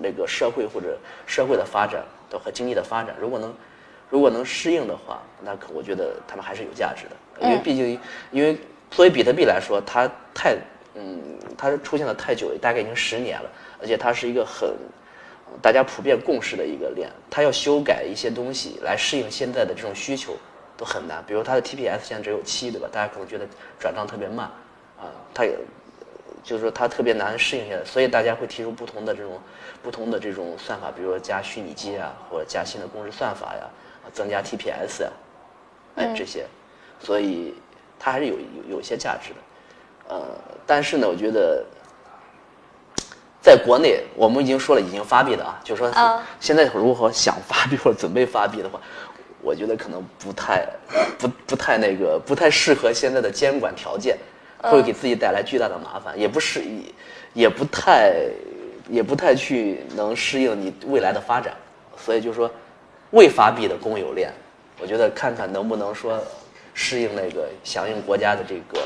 [0.02, 3.16] 那个社会或者社会的发展的和经济的发展。
[3.22, 3.54] 如果能，
[4.10, 7.48] 如果能适应的话，那可我觉得他们还是有价值的。
[7.48, 8.00] 因为毕竟，
[8.32, 8.58] 因为
[8.92, 10.58] 作为比特币来说，它太
[10.96, 11.22] 嗯，
[11.58, 14.70] 它出现的太久，大概已经十年了，而且它是一个很
[15.62, 20.36] 大家普遍共识的一个链，它要修改一些东西来适应现在的这种需求
[20.76, 21.24] 都很难。
[21.26, 22.88] 比如它的 TPS 现在只有七，对吧？
[22.92, 23.48] 大家可能觉得
[23.80, 24.50] 转账特别慢。
[25.00, 25.58] 啊，它也
[26.44, 29.40] 就是说它特别难适应下来，所以大家会提出不同的这种
[29.82, 33.62] 不同的这种算法，比如说加虚拟机啊，或者加新的公式算法呀，
[34.12, 35.12] 增加 TPS 呀，
[35.96, 36.46] 哎这些，
[37.00, 37.56] 所以
[37.98, 39.36] 它还是有有有些价值的。
[40.10, 40.22] 呃，
[40.68, 41.66] 但是呢，我觉得
[43.42, 48.82] 在国内，我们已经说了已经发币的啊，就是说现在如果想发币或者准备发币的话，
[49.42, 50.68] 我觉得可能不太
[51.18, 54.18] 不不太那个不太适合现在的监管条件。
[54.72, 56.94] 会给自己带来巨大的麻烦，也不适宜，
[57.34, 58.14] 也不太，
[58.90, 61.54] 也不太去能适应你未来的发展，
[61.98, 62.50] 所以就是说，
[63.12, 64.32] 未发币的公有链，
[64.80, 66.20] 我觉得看看能不能说
[66.74, 68.82] 适应那个响应国家的这个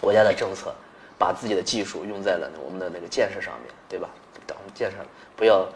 [0.00, 0.74] 国家的政策，
[1.18, 4.08] 把自己的技术用在了我们的那个建设上面，对吧？
[4.46, 4.96] 等建设
[5.34, 5.66] 不要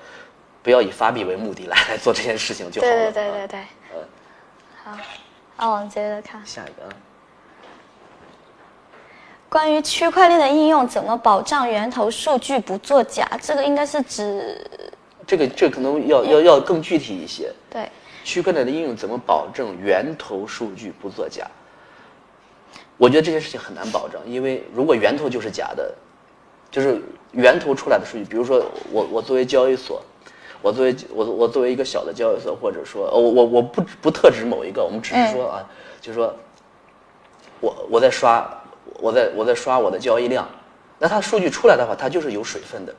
[0.62, 2.94] 不要以发币为目的来来做这件事情就好了。
[2.94, 3.61] 对对对对对。
[3.92, 4.05] 嗯。
[4.85, 4.96] 好，
[5.59, 6.88] 那我们接着看下一个。
[9.51, 9.53] 啊。
[9.53, 13.29] 关于区块链的应用，怎么保障源头数据不作假？
[13.43, 14.65] 这个应该是指
[15.27, 17.53] 这个，这可能要要要更具体一些。
[17.69, 17.91] 对，
[18.25, 21.45] 区块链的应用怎么保证源头数据不作假？
[22.97, 25.93] 我觉得这件事情很难保证，因为如果源头就是假的，
[26.71, 30.01] 就是源头出来的数据，比如说我我作为交易所，
[30.63, 35.67] 我作为我我作为一个小的交易所，或者说我我我不不特指某一个，我们只是说啊，
[36.01, 36.33] 就是说
[37.61, 38.49] 我我在刷。
[39.01, 40.47] 我在我在刷我的交易量，
[40.99, 42.95] 那它数据出来的话，它就是有水分的。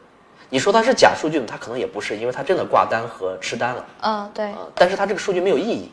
[0.50, 1.46] 你说它是假数据呢？
[1.48, 3.86] 它可能也不是，因为它真的挂单和吃单了。
[4.02, 4.46] 嗯，对。
[4.48, 5.90] 啊，但是它这个数据没有意义，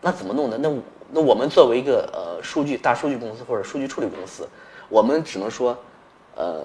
[0.00, 0.58] 那怎么弄呢？
[0.58, 0.68] 那
[1.12, 4.48] 那我们作为一个呃数据大数据公司或者数据处理公司，
[4.88, 5.78] 我们只能说，
[6.34, 6.64] 呃，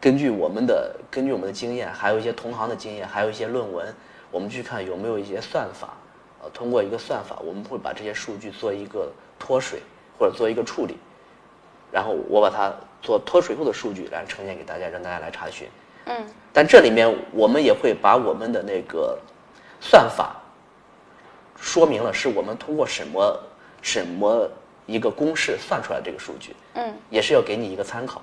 [0.00, 3.94] 根据我们的根据我们的经验，还有一些同行的经验，还有一些论文，
[4.30, 5.94] 我们去看有没有一些算法，
[6.42, 9.80] 呃，通过一个算法，我们会把这些数据做一个脱水
[10.18, 10.96] 或者做一个处理。
[11.96, 15.66] 然后我把它做脱水后的数据来呈现给大家，让大家来查询。
[16.04, 16.26] 嗯。
[16.52, 19.18] 但这里面我们也会把我们的那个
[19.80, 20.36] 算法
[21.58, 23.40] 说明了，是我们通过什么
[23.80, 24.46] 什么
[24.84, 26.54] 一个公式算出来这个数据。
[26.74, 26.92] 嗯。
[27.08, 28.20] 也是要给你一个参考，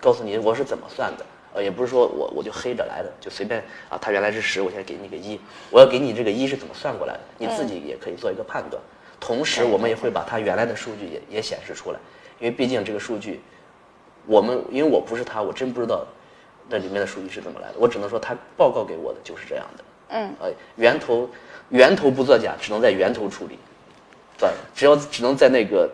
[0.00, 5.38] 告诉你我是怎么算的呃，也不是说我我就黑着来的，就随便啊，它原来是十，我现在给你个一，
[5.70, 8.82] 我要给你这个一是怎么算过来的，你自己也可以做一个判断。
[9.20, 11.98] 同时，我们也会把它原来的数据也也显示出来，
[12.42, 13.40] 因为毕竟这个数据，
[14.26, 16.04] 我们因为我不是他，我真不知道
[16.68, 19.84] 那里面的数据是怎么来的，我只能说他报告给我的就是这样的。
[20.08, 21.30] 嗯，呃，源头
[21.68, 23.56] 源头不作假，只能在源头处理，
[24.36, 25.88] 对，只要只能在那个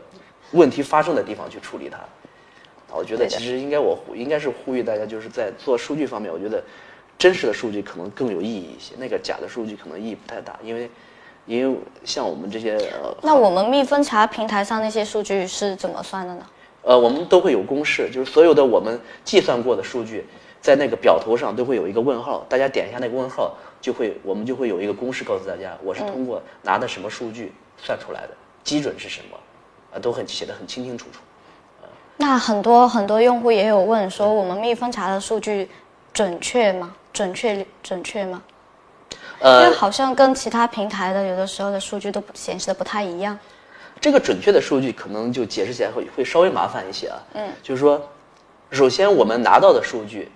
[0.53, 1.99] 问题发生的地方去处理它。
[1.99, 6.65] 啊，我觉得其实应该我呼应该是呼吁大家，就是在做数据方面，我觉得
[7.19, 10.89] 真实的数据可能更有意义一些，那个假的数据可能意义不太大，因为
[11.49, 16.47] 因为像我们这些呃那我们蜜蜂茶平台上那些数据是怎么算的呢？
[16.83, 20.27] 呃，我们都会有公式，就是所有的我们计算过的数据，
[20.61, 28.31] 在那个表头上都会有一个问号，大家点一下那个问号，就会我们就会有一个公式告诉大家，我是通过拿的什么数据算出来的，
[28.63, 29.37] 基准是什么，
[29.93, 31.21] 啊，都很写的很清清楚楚。
[32.19, 35.69] 那很多很多用户也有问说，我们蜜蜂茶的数据
[36.13, 36.95] 准确吗？
[37.13, 38.43] 准确准确吗？
[39.41, 43.39] 因为呃，好像跟其他平台的有的时候的数据都不显示的不太一样。
[44.01, 47.19] 这个准确的数据可能就解释起来会会稍微麻烦一些啊。
[47.35, 48.01] 嗯，就是说，
[48.71, 50.31] 首先我们拿到的数据，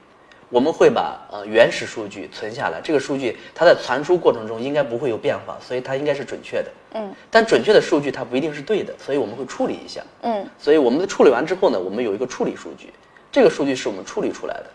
[0.48, 6.70] 我们会把呃原始数据存下来，这个数据它在传输过程中应该不会有变化，所以它应该是准确的。
[6.94, 10.02] 嗯，但准确的数据它不一定是对的，所以我们会处理一下。
[10.22, 12.92] 嗯，所以我们处理完之后呢，我们有一个处理数据，
[13.30, 14.66] 这个数据是我们处理出来的，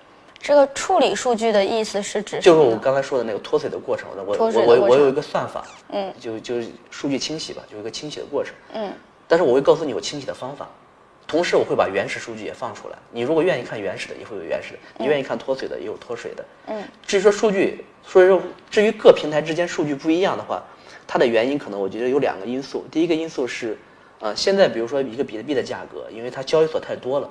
[0.48, 2.78] 这个处理数据的意思是指就是我？
[2.78, 4.08] 刚才说的那个脱水的过程。
[4.16, 8.54] 我我我我有一个算法，嗯，就就是数据清洗吧，就有一个清洗的过程。
[8.72, 8.94] 嗯，
[9.28, 10.70] 但是我会告诉你我清洗的方法，
[11.28, 12.98] 同时我会把原始数据也放出来。
[13.12, 16.46] 你如果愿意看原始的，也会有原始的；你愿意看脱水的，也有脱水的。
[16.68, 20.64] 嗯，至于说数据，所以说至于各平台之间数据不一样的话，
[21.06, 22.86] 它的原因可能我觉得有两个因素。
[22.90, 23.78] 第一个因素是，
[24.22, 27.30] 呃，现在比如说一个比特币的价格，因为它交易所太多了，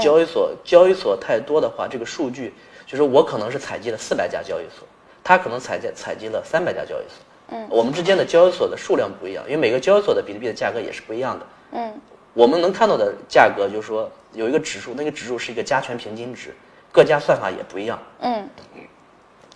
[0.00, 2.52] 交易所交易所太多的话，这个数据
[2.86, 4.86] 就是我可能是采集了四百家交易所，
[5.22, 7.24] 他可能采集采集了三百家交易所。
[7.48, 11.46] 嗯，我们之间的交易所的数量不一样，因为每个交易所的比特币的价格也是不一样的。
[11.72, 12.00] 嗯，
[12.32, 16.54] 我们能看到的价格就是说有一个指数，那个指数是一个加权平均值，
[16.90, 17.98] 各家算法也不一样。
[18.20, 18.48] 嗯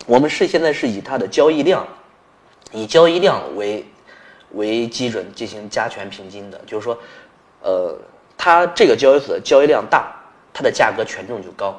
[0.07, 1.87] 我们是现在是以它的交易量，
[2.72, 3.85] 以交易量为
[4.53, 6.98] 为基准进行加权平均的，就是说，
[7.62, 7.94] 呃，
[8.37, 10.16] 它这个交易所的交易量大，
[10.52, 11.78] 它的价格权重就高。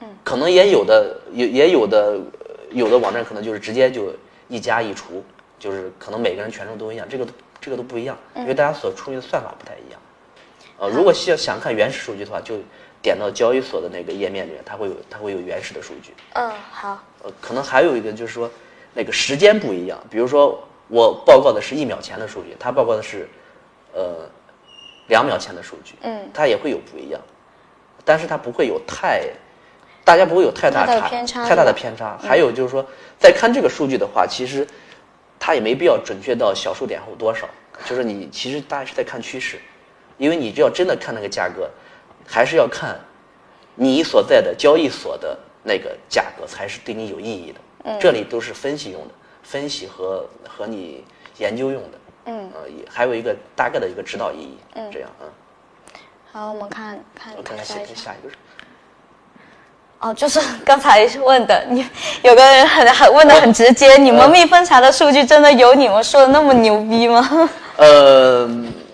[0.00, 4.12] 嗯，可能也有的也也有的呃有的网站可能就是直接就
[4.48, 5.24] 一加一除，
[5.58, 7.26] 就是可能每个人权重都一样，这个
[7.60, 10.00] 这个都不一样，因为大家所处理的算法不太一样。
[10.78, 12.54] 呃，如果需要想看原始数据的话，就
[13.02, 16.14] 点到交易所的那个页面里面，它会有它会有原始的数据。
[16.34, 18.48] 嗯，好，呃，可能还有一个就是说，
[18.94, 19.98] 那个时间不一样。
[20.08, 23.28] 比如说，我报告的是一秒前的数据，他报告的是，
[23.92, 24.30] 呃，
[25.08, 27.20] 两秒前的数据，嗯，它也会有不一样，
[28.08, 29.22] 但是它不会有太，
[30.02, 32.16] 大家不会有太大差，偏差太大的偏差。
[32.16, 32.82] 还有就是说，
[33.18, 34.66] 在看这个数据的话，其实
[35.38, 37.46] 它也没必要准确到小数点后多少，
[37.84, 39.58] 就是你其实大家是在看趋势，
[40.16, 41.68] 因为你只要真的看那个价格，
[42.26, 42.98] 还是要看
[43.74, 47.60] 你所在的交易所的那个价格才是对你有意义的。
[47.84, 49.10] 嗯这里都是分析用的，
[49.42, 51.04] 分析和和你
[51.36, 51.98] 研究用的。
[52.24, 54.56] 嗯，呃，也还有一个大概的一个指导意义。
[54.76, 55.28] 嗯，这样啊，
[56.38, 57.94] 好，我们看看我看看下下一下。
[57.96, 58.36] 下一个是。
[59.98, 61.84] 哦，就是 刚才问的，你
[62.22, 67.50] 有个人很很问的很直接，你们蜜蜂茶的数据真的有你们说的那么牛逼吗？
[67.76, 68.46] 呃，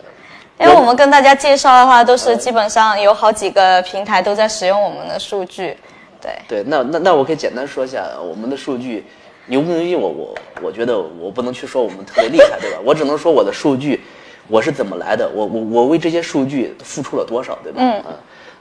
[0.59, 5.76] 因为我们跟大家介绍的话，都是基本上有好几个平台都在使用我们的数据，
[6.22, 9.04] 对，对，那那那我可以简单说一下我们的数据
[9.44, 12.78] 牛不牛逼我，我我觉得我不能去说我们特别厉害，对吧？
[12.83, 14.02] 我只能说我的数据
[14.48, 17.80] 我是怎么来的，我我我为这些数据付出了多少，对吧？
[17.80, 17.92] 嗯。
[18.02, 18.14] 啊，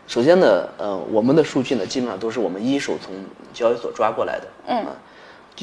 [0.08, 3.14] 首先呢，呃，我们的数据呢，基本上都是我们一手从
[3.54, 4.48] 交易所抓过来的。
[4.68, 4.78] 嗯。
[4.86, 4.96] 啊，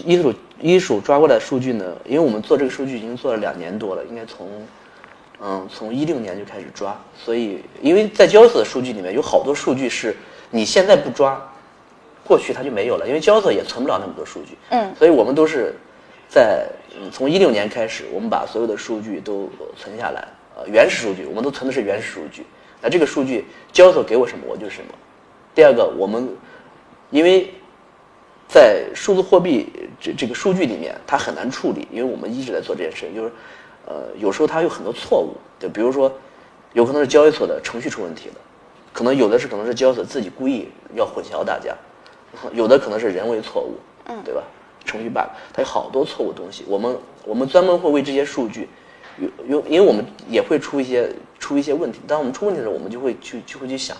[0.04, 4.48] 一手一手抓过来的数据呢，因为我们做这个数据已经做了两年多了，应该从
[5.42, 10.14] 嗯，从一六年就开始抓，所以因为在交易所的数据里面有好多数据是
[10.50, 11.40] 你现在不抓，
[12.24, 14.58] 过去它就没有了，因为交易所也存不了那么多数据。
[14.68, 15.74] 嗯，所以我们都是
[16.28, 20.26] 在嗯从一六年开始，我们把所有的数据都存下来，
[20.56, 22.44] 呃，原始数据我们都存的是原始数据。
[22.80, 24.94] 那这个数据交易所给我什么，我就是什么。
[25.54, 26.28] 第二个，我们
[27.10, 27.52] 因为
[28.48, 29.68] 在数字货币
[30.00, 33.32] 这这个数据里面，它很难处理，因为我们一直在做这件事情，就是
[33.86, 36.12] 呃，有时候它有很多错误，就比如说，
[36.72, 38.34] 有可能是交易所的程序出问题了，
[38.92, 41.76] 可能有的是可能是交易所自己故意要混淆大家，
[42.52, 43.74] 有的可能是人为错误，
[44.06, 44.42] 嗯，对吧？
[44.90, 48.68] 程序 bug，它有好多错误东西，我们我们专门会为这些数据，
[49.18, 53.96] 有有，因为我们也会出一些出一些问题，当我们出问题的时候，我们就会去就会去想，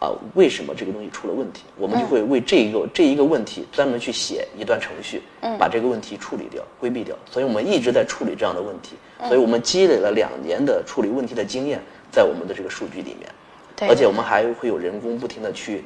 [0.00, 1.64] 啊，为什么这个东西出了问题？
[1.76, 5.22] 我们就会为这一个这一个问题专门去写一段程序，
[5.58, 7.14] 把这个问题处理掉、规避掉。
[7.30, 8.96] 所以我们一直在处理这样的问题，
[9.28, 11.78] 所以我们积累了两年的处理问题的经验，
[12.10, 13.28] 在我们的这个数据里面。
[13.88, 15.82] 而且我们还会有人工不停的去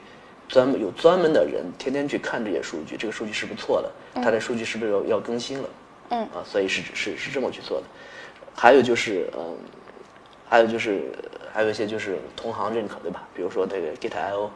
[0.48, 3.90] 专门有专门的人天天去看这些数据，这个数据是不错的？
[4.14, 5.68] 它的数据是不是要要更新了？
[6.10, 7.86] 嗯啊，所以是是是这么去做的。
[8.54, 9.56] 还有就是嗯，
[10.48, 11.12] 还有就是
[11.52, 13.26] 还有一些就是同行认可，对吧？
[13.34, 14.48] 比如说这个 Git.io，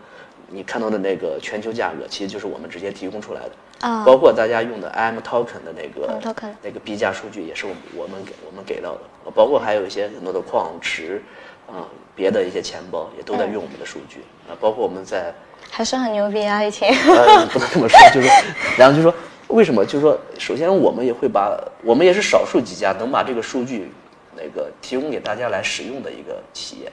[0.48, 3.50] 你看到的那个全球价格，其实就是我们直接提供出来的。
[3.80, 9.00] 啊包括大家用的 IM Token 的那个 Token 那个币价数据，也是我们我们给我们给到的。
[9.34, 11.22] 包括还有一些很多的矿池
[11.66, 15.32] 啊、别的一些钱包也都在用我们的数据啊、包括我们在
[15.70, 16.92] 还是很牛逼啊，以前。
[17.06, 18.28] 呃，不能这么说， 就是，
[18.76, 19.14] 然后就说
[19.48, 19.84] 为什么？
[19.84, 23.90] 就是说，首先我们也会把，我们也是少数几家能把这个数据
[24.36, 26.92] 那个提供给大家来使用的一个企业。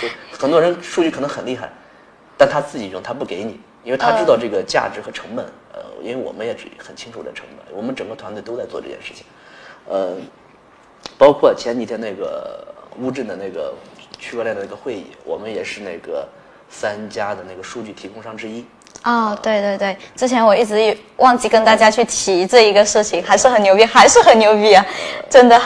[0.00, 1.70] 就很多人数据可能很厉害，
[2.36, 5.44] 但他自己用他不给你，因为他知道这个价值和成本。
[5.72, 9.26] 呃，因为我们也只很清楚这成本，我们整个团队都在做这件事情。
[9.88, 10.16] 呃，
[11.18, 12.66] 包括前几天那个
[12.98, 13.74] 乌镇的那个
[14.18, 16.26] 区块链的那个会议，我们也是那个
[16.68, 18.64] 三家的那个数据提供商之一。
[19.06, 24.84] 哦，对对对，之前我一直忘记跟大家去提这一个事情，还是很牛逼，还是很牛逼啊，
[25.30, 25.60] 真的。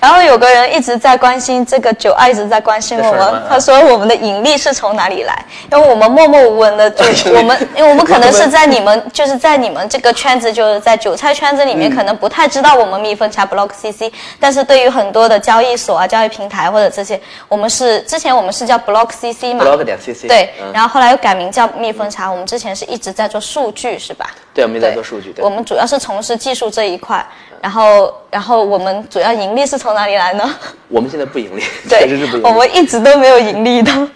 [0.00, 5.44] 然后有个人一直在关心这个九爱，一直在关心我们他说我们的盈利是从哪里来？
[5.72, 22.30] 因为我们默默无闻的，就我们，因为我们可能是在你们，就是在你们这个圈子，就是在韭菜圈子里面，可能不太知道我们蜜蜂茶 Block CC，但是对于很多的交易所啊、交易平台或者这些，我们是之前我们是叫 Block CC 嘛 blog 点 cc 对，嗯然后后来又改名叫蜜蜂茶。
[22.30, 24.30] 我们之前是一直在做数据，是吧？
[24.52, 27.26] 对，我们也在做数据，对我们主要是从事技术这一块，
[27.60, 30.54] 然后，然后我们主要盈利是从哪里来呢？
[30.88, 32.46] 我们现在不盈利，对确实是不盈，利。
[32.46, 34.08] 我们一直都没有盈利的。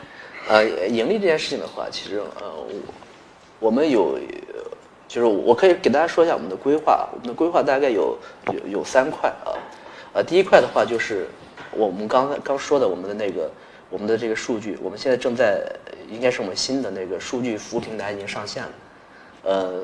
[0.49, 2.47] 呃，盈利这件事情的话，其实呃，
[3.61, 4.19] 我我们有，
[4.55, 4.61] 呃
[5.07, 7.09] 就是我可以给大家说一下我们的规划。
[7.13, 8.17] 我们的规划大概有
[8.53, 9.53] 有有三块啊，
[10.13, 11.29] 呃，第一块的话就是
[11.73, 13.51] 我们刚刚说的我们的那个
[13.91, 15.63] 我们的这个数据，我们现在正在
[16.11, 18.71] 应该是我们新的那个数据服务平台已经上线了，
[19.45, 19.81] 呃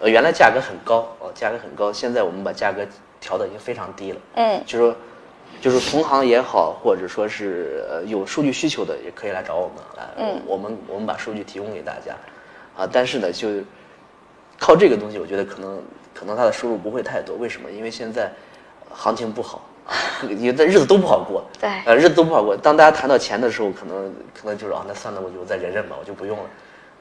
[0.00, 2.86] 呃，原来价格很高哦，价格很高，现在我们把价格
[3.20, 4.96] 调的已经非常低了，嗯，就是说。
[5.62, 12.14] 就是同行也好，或者说是呃有数据需求的，也可以来找我们来，嗯我们我们把数据提供给大家，
[12.76, 13.48] 啊，但是呢，就
[14.60, 15.82] 靠这个东西，我觉得可能
[16.14, 17.34] 可能他的收入不会太多。
[17.36, 17.70] 为什么？
[17.72, 18.30] 因为现在
[18.88, 19.96] 呃行情不好，啊，
[20.28, 22.54] 因为日子都不好过，对呃，日子都不好过。
[22.54, 26.44] 当大家谈到钱的时候，可能可能就是啊，那算了，我就再忍忍吧，我就不用了。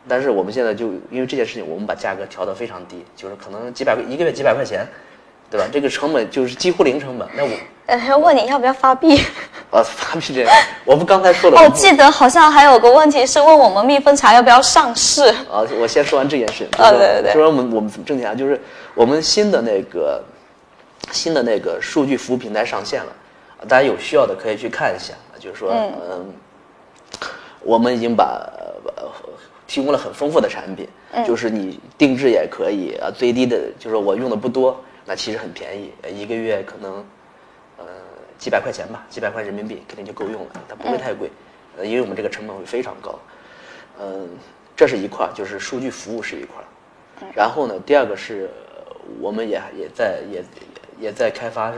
[0.07, 4.87] 但是我们现在就因为这件事情，我们把价格调得非常低，就是可能几百块一个月几百块钱，
[5.51, 5.67] 对吧？
[5.69, 7.27] 这个成本就是几乎零成本。
[7.35, 7.49] 那我
[7.87, 9.17] 呃，要问你要不要发币？
[9.69, 15.27] 啊，发币这样，我们刚才说了，哦，我我记得好像还有个问题是问我们蜜蜂茶要不要上市。
[15.51, 16.81] 啊，我先说完这件事情。
[16.81, 18.33] 啊对对对就说我们我们怎么挣钱啊？
[18.35, 18.57] 就是
[18.95, 20.23] 我们新的那个
[21.11, 23.11] 新的那个数据服务平台上线了，
[23.59, 25.13] 啊大家有需要的可以去看一下。
[25.39, 25.93] 就是说，嗯。
[26.11, 26.33] 嗯，
[27.61, 28.49] 我们已经把
[28.97, 29.03] 呃
[29.67, 31.23] 提供了很丰富的产品，嗯。
[31.25, 37.05] 就是你定制也可以啊，最低的就是我用的不多，那其实很便宜，呃一个月可能
[37.77, 37.85] 呃
[38.39, 41.29] 几百块钱吧，几百块人民币肯定就够用了，它不会太贵，
[41.77, 43.19] 呃，因为我们这个成本会非常高，
[44.01, 44.27] 嗯，
[44.75, 50.43] 这是一块，就是数据服务是一块，然后呢，第二个是呃我们也也在也
[50.99, 51.73] 也在开发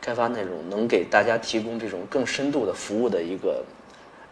[0.00, 3.64] 开发那种能给大家提供这种更深度的服务的一个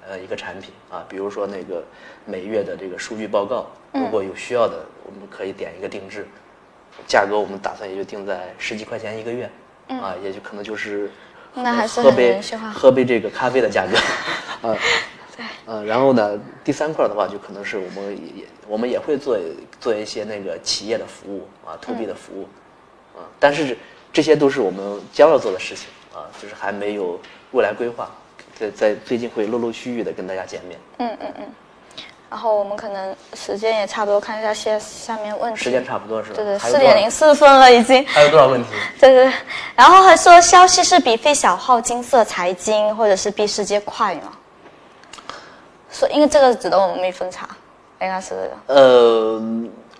[0.08, 1.84] 呃一个产品啊，比如说那个
[2.24, 6.26] 每月的这个数据报告，如果有需要的，我们可以点一个定制，
[7.06, 9.50] 价格我们打算也就定在十几块钱一个月，
[9.88, 11.10] 啊，也就可能就是
[11.54, 12.40] 那还是很喝杯
[12.74, 14.76] 喝杯这个咖啡的价格，啊，
[15.66, 19.38] 呃，然后呢，第三块的话，就可能是我们也我们也会做
[19.78, 22.48] 做一些那个企业的服务啊，to B 的服务，
[23.18, 23.76] 啊，但是
[24.12, 27.18] 这些都是我们将要做的事情啊，就是还没有
[27.52, 28.10] 未来规划，
[28.58, 30.78] 在在最近会陆陆续续的跟大家见面。
[30.98, 31.44] 嗯嗯嗯。
[32.30, 35.60] 然后我们可能时间也差不多，看一下下下面问题。
[35.64, 36.36] 时间差不多是吧？
[36.36, 38.04] 对对，四点零四分了已经。
[38.06, 38.68] 还有多少问题？
[39.00, 39.32] 对 对，对
[39.74, 44.32] 然后还说消息是比费小号金色财经或者是比世界快吗？
[45.90, 47.48] 说因为这个指的我们蜜蜂茶，
[48.02, 48.78] 应该是这个。
[48.78, 49.42] 呃，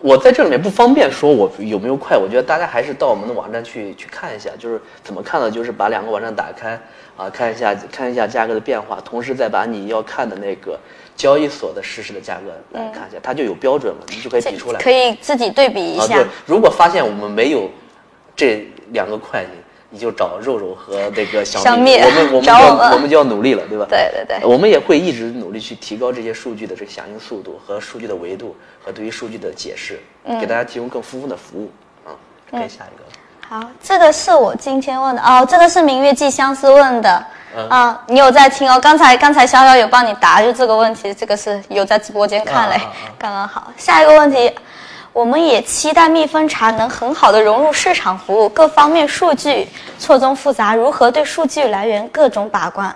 [0.01, 5.51] 我在这里面不方便说我有没有快，我觉得大家还是到我们的网站去去看一下，就是怎么看呢？
[5.51, 6.81] 就是把两个网站打开
[7.17, 10.79] 啊，看一下看一下价格的变化，同时再把你要看的那个
[11.17, 14.81] 交易所的实时的价格来看一下，它就有标准了，你就可以比出来。
[14.81, 16.15] 可以自己对比一啊，下。
[16.15, 17.69] 对，如果发现我们没有
[18.37, 19.58] 这两个会计，
[19.91, 23.87] 你就找肉肉和那个小小蜜，我们我们我们要我们就要努力了，对吧？
[23.89, 31.71] 对对对我们也会一直努力去提高这些数据的这个响应速度和数据的维度和对于数据的解释，嗯给大家提供更丰富的服务
[32.05, 32.13] 啊。
[32.51, 33.05] 可以下一个。
[33.49, 37.25] 好，这个是我今天问的哦，这个是明月寄相思问的。
[37.57, 38.79] 嗯啊，你有在听哦？
[38.79, 43.73] 刚才刚才逍遥有帮你答，就这个问题，这个是有在直播间看嘞，啊啊啊刚刚好。
[43.79, 44.55] 下一个问题，
[45.19, 49.67] 我们也期待蜜蜂茶能很好的融入市场服务，各方面数据
[49.99, 52.95] 错综复杂，如何对数据来源各种把关？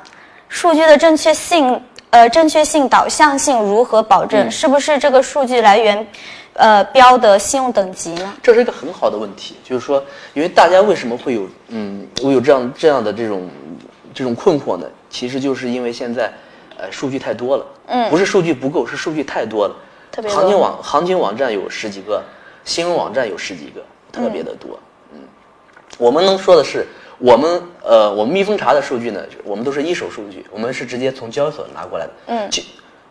[0.49, 4.49] 数据的正确性，呃，正确性、导向性如何保证？
[4.49, 6.07] 是不是这个数据来源，
[6.53, 8.33] 呃，标的信用等级呢？
[8.41, 10.01] 这是一个很好的问题，就是说，
[10.33, 13.51] 因为大家为什么会有嗯，会有这样这样的这种
[14.15, 14.87] 这种困惑呢？
[15.11, 16.33] 其实就是因为现在
[16.79, 19.75] 呃数据太多了，嗯不是数据不够，是数据太多了。
[20.13, 22.23] 特别多行情网行情网站有十几个，
[22.65, 23.83] 新闻网站有十几个，
[24.13, 24.79] 特别的多。
[25.13, 25.19] 嗯，
[25.97, 26.87] 我们能说的是，
[27.19, 32.13] 我们呃，我们蜜蜂茶的数据呢，我们都是一手数据，我们是直接从交易所拿过来的。
[32.27, 32.63] 嗯就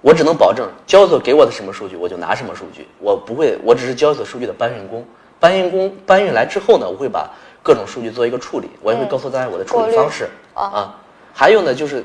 [0.01, 5.05] 我只能保证交易所给我的什么数据，我就拿什么数据，我不会，我只是交易所数据的搬运工。
[5.39, 7.29] 搬运工搬运来之后呢，我会把
[7.63, 10.99] 各种数据做一个处理，我也会告诉大家我的处理方式哦啊。
[11.33, 12.03] 还有呢，就是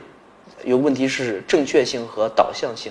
[0.65, 2.91] 有问题是正确性和导向性。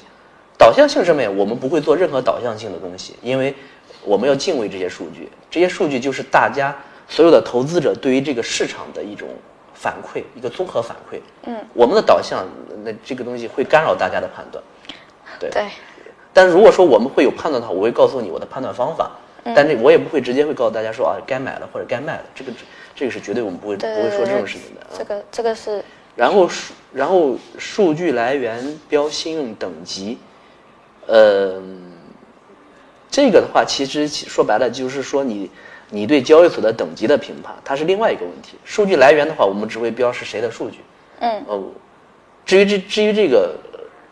[0.58, 3.53] 导向性上面，我们不会做任何导向性的东西，因为
[4.03, 5.30] 我们要敬畏这些数据。
[5.49, 6.76] 这些数据就是大家
[7.08, 9.28] 所有的投资者对于这个市场的一种
[9.74, 11.20] 反馈，一个综合反馈。
[11.45, 12.45] 嗯，我们的导向，
[12.84, 14.64] 那这个东西会干扰大家的判断。
[15.39, 15.49] 对。
[15.49, 15.68] 对，
[16.34, 19.12] 但如果说我们会有判断的话，我会告诉你我的判断方法，
[19.43, 22.51] 嗯但这我也不会直接会告诉大家说啊该买了或者该卖了，这个
[22.95, 24.82] 这个是绝对我们不会不会说这种事情的。
[24.82, 25.84] 啊这个这个是
[26.16, 30.18] 然后数然后数据来源标信用等级，
[31.08, 31.62] 呃，
[33.10, 35.49] 这个的话其实其说白了就是说你
[35.89, 38.58] 你对交易所的等级的评判，它是另外一个问题。
[38.64, 40.80] 数据来源的话，我们只会标是谁的数据，
[41.20, 41.64] 嗯哦，
[42.45, 43.56] 至于这至于这个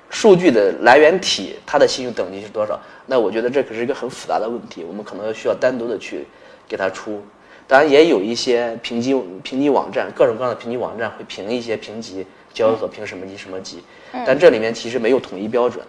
[0.09, 2.79] 数据的来源体，它的信用等级是多少？
[3.05, 6.25] 那我觉得这可是一个很复杂的问题，我们可能需要单独的去
[6.67, 7.21] 给它出。
[7.65, 13.81] 当然，也有一些评级评级网站，各种各样的评级网站会评一些评级，交易所评什么级什么级，
[14.25, 15.83] 但这里面其实没有统一标准，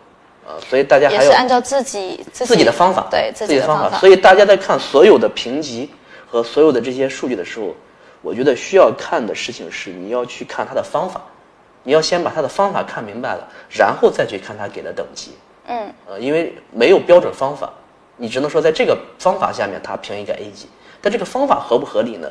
[0.46, 5.90] 啊、所以大家还要是按照自己自自己的方法，对自己的方方法，所以大家在看所有的评级
[6.26, 7.74] 和所有的这些数据的时候，
[8.20, 11.20] 我觉得需要看的事情是你要去看它的方法，
[11.82, 15.32] 你要先把它的方法看明白了，然后再去看它给的等级。
[15.66, 17.72] 嗯，呃，因为没有标准方法，
[18.16, 20.68] 你只能说在这个方法下面它评一个 A 级，
[21.00, 22.30] 但这个方法合不合理呢？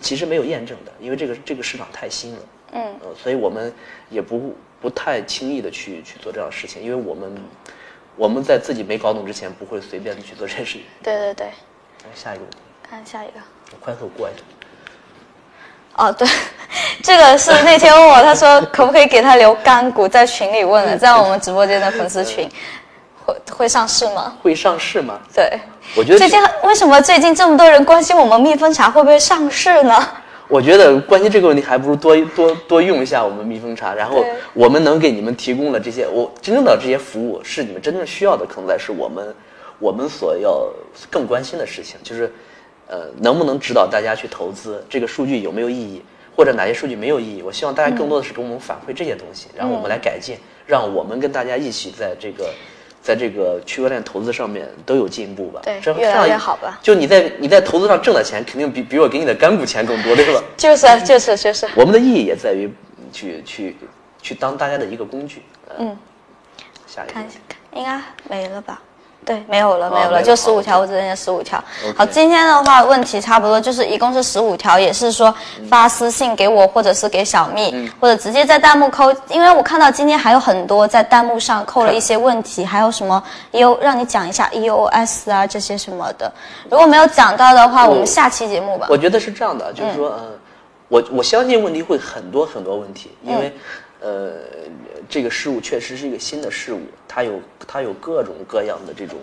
[0.00, 2.38] 其实没有验证的，因为这个这个市场太新了。
[2.72, 3.72] 嗯，呃，所以我们
[4.10, 4.54] 也不
[4.84, 7.34] 不太轻易的去去做这样的事情，因为我们
[8.16, 10.82] 我们在自己没搞懂之前，不会随便的去做这件事情。
[11.02, 11.46] 对对对，
[12.14, 13.40] 下一个问题，看下一个。
[13.72, 14.44] 我快速过一下。
[15.96, 16.28] 哦，对，
[17.02, 22.46] 这个是那天问我，他说可不可以给他留干股，在群里问的，在我们直播间的粉丝群，
[23.24, 24.36] 会会上市吗？
[24.42, 25.18] 会上市吗？
[25.34, 25.58] 对，
[25.96, 30.06] 我觉得最近为什么最近这么多人关心我们蜜蜂茶会不会上市呢？
[30.48, 39.34] 我觉得关心这个问题，还不如多多多用一下我们蜜蜂茶，然后我们能给你们提供的这些，我真正的这些服务是你们真正需要的，可能才是我们
[39.78, 40.68] 我们所要
[41.10, 42.30] 更关心的事情，就是
[42.86, 46.02] 呃能不能指导大家去投资，这个数据有没有意义，
[46.36, 47.42] 或者哪些数据没有意义。
[47.42, 50.36] 我希望大家更多的是给我们反馈这些东西，然后我们来改进，
[50.66, 52.50] 让我们跟大家一起在这个。
[53.04, 60.42] 在这个区块链投资上面都有进步吧，对越来越好吧就你在你在投资上挣的钱，肯定比比我给你的干股钱更多，对吧？
[60.56, 62.72] 就是就是就是，我们的意义也在于
[63.12, 63.76] 去去
[64.22, 65.42] 去当大家的一个工具。
[65.78, 65.94] 嗯，
[66.86, 68.00] 下一个看一下，看应该
[68.30, 68.80] 没了吧？
[69.24, 71.62] 对，没有了，哦没有了，就十五条，我只剩下十五条。
[71.96, 75.34] 好，今天的话问题差不多，就是一共是十五条，也是说
[75.68, 77.90] 发私信给我，或者是给小蜜，嗯。
[78.00, 83.22] 或者直接在弹幕扣，因为我看到今天还有很多在弹幕上扣了一些问题，还有什么
[83.52, 86.30] EO 让你讲一下 EOS 啊这些什么的，
[86.70, 88.86] 如果没有讲到的话，我们下期节目吧。
[88.90, 90.22] 我觉得是这样的，就是说，呃，
[90.88, 93.56] 我我相信问题会很多很多问题，因为，
[94.02, 94.32] 呃，
[95.08, 99.18] 这个事物确实是一个新的事物，它有它有各种各样的这种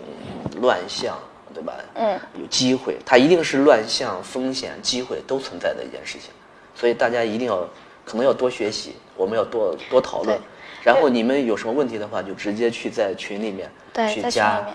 [0.60, 1.18] 乱象，
[1.54, 1.74] 对吧？
[1.94, 6.30] 嗯，有机会，它一定是乱象、风险、机会都存在的一件事情，
[6.74, 7.58] 所以大家一定要
[8.04, 10.38] 可能要多学习，我们要多多讨论。
[10.82, 14.74] 然后你们有什么问题的话，就直接去在群里面对，去加里面。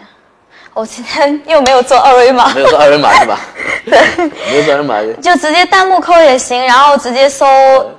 [0.73, 3.39] 我今天又没有做二维码没，有做二维码是吧？
[3.85, 3.99] 对
[4.49, 5.01] 没有做二维码。
[5.21, 7.45] 就直接弹幕扣也行，然后直接搜，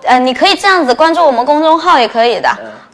[0.04, 2.48] 呃，你可以这样子关注我们公众号也可以的，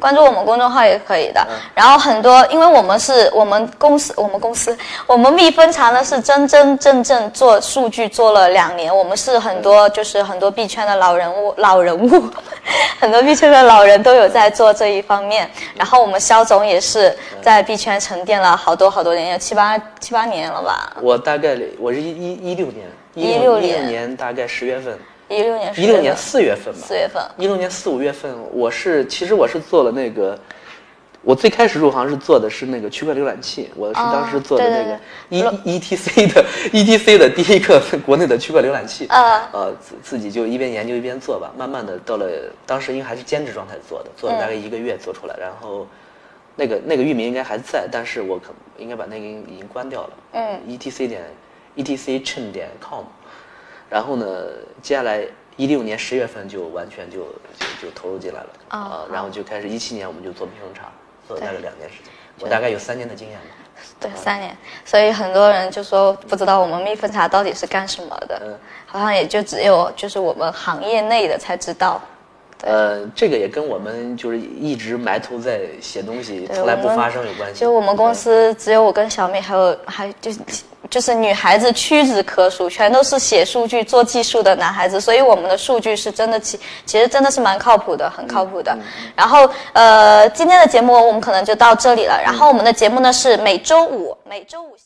[0.04, 1.40] 关注我们公众号也可以的。
[1.74, 4.76] 然后很多，因为我们是我们公司，我们公司，
[5.06, 12.22] 我们蜜蜂茶呢是真真正正做数据做了两年，我们是很多就是很多币圈的老人物，老人物，
[13.00, 15.50] 很多币圈的老人都有在做这一方面。
[15.74, 20.92] 然后我们肖总也是在币圈沉淀了好多好多年，有七八七八年了吧？
[21.00, 22.86] 我大概我是一一一六年
[23.16, 24.98] ，16一六年年大概十月份，
[25.28, 30.38] 一六年，一六年四月份吧，四月份，一六年四五月份，我是其实我是做了那个，
[31.22, 35.00] 我最开始入行是做的是那个区块浏览器，我是当时做的那个
[35.30, 39.48] E E T C 的 E T C 的第一个国内的区块浏览器，啊。
[39.52, 42.26] 呃自自己就一边研究一边做吧，慢慢的到了
[42.66, 45.86] 当时因为还是兼职状态做的，做了大概一个月做出来，然后
[46.54, 51.22] 那个那个域名应该还在，但是我可应该把那个已经关掉了，嗯，E T C 点
[51.76, 53.04] E T C chain 点 com。
[53.94, 54.26] 然后呢，
[54.82, 55.24] 接下来
[55.56, 60.90] 一六年十月份就完全就就就投入进来了哦啊、然后就开始一七年我们就做蜜蜂茶，
[61.28, 63.44] 做了大概两年时间，我大概有三年的经验吧。
[64.00, 72.02] 对，三年，所以很多人就说不知道我们蜜蜂茶到底是干什么的，嗯好像也就只有就是我们行业内的才知道。
[72.64, 77.60] 呃，这个也跟我们就是一直埋头在写东西，从来不发声有关系。
[77.60, 80.38] 就我们公司只有我跟小美，还有还就是
[80.88, 88.76] 就是女孩子屈指可数，全都是写数据、做技术的男孩子，所以我们的数据是真的其其实真的是蛮靠谱的，很靠谱的。
[89.14, 92.20] 然后呃，今天的节目我们可能就到这里了。
[92.22, 94.83] 然后我们的节目呢是每周五，每周五下。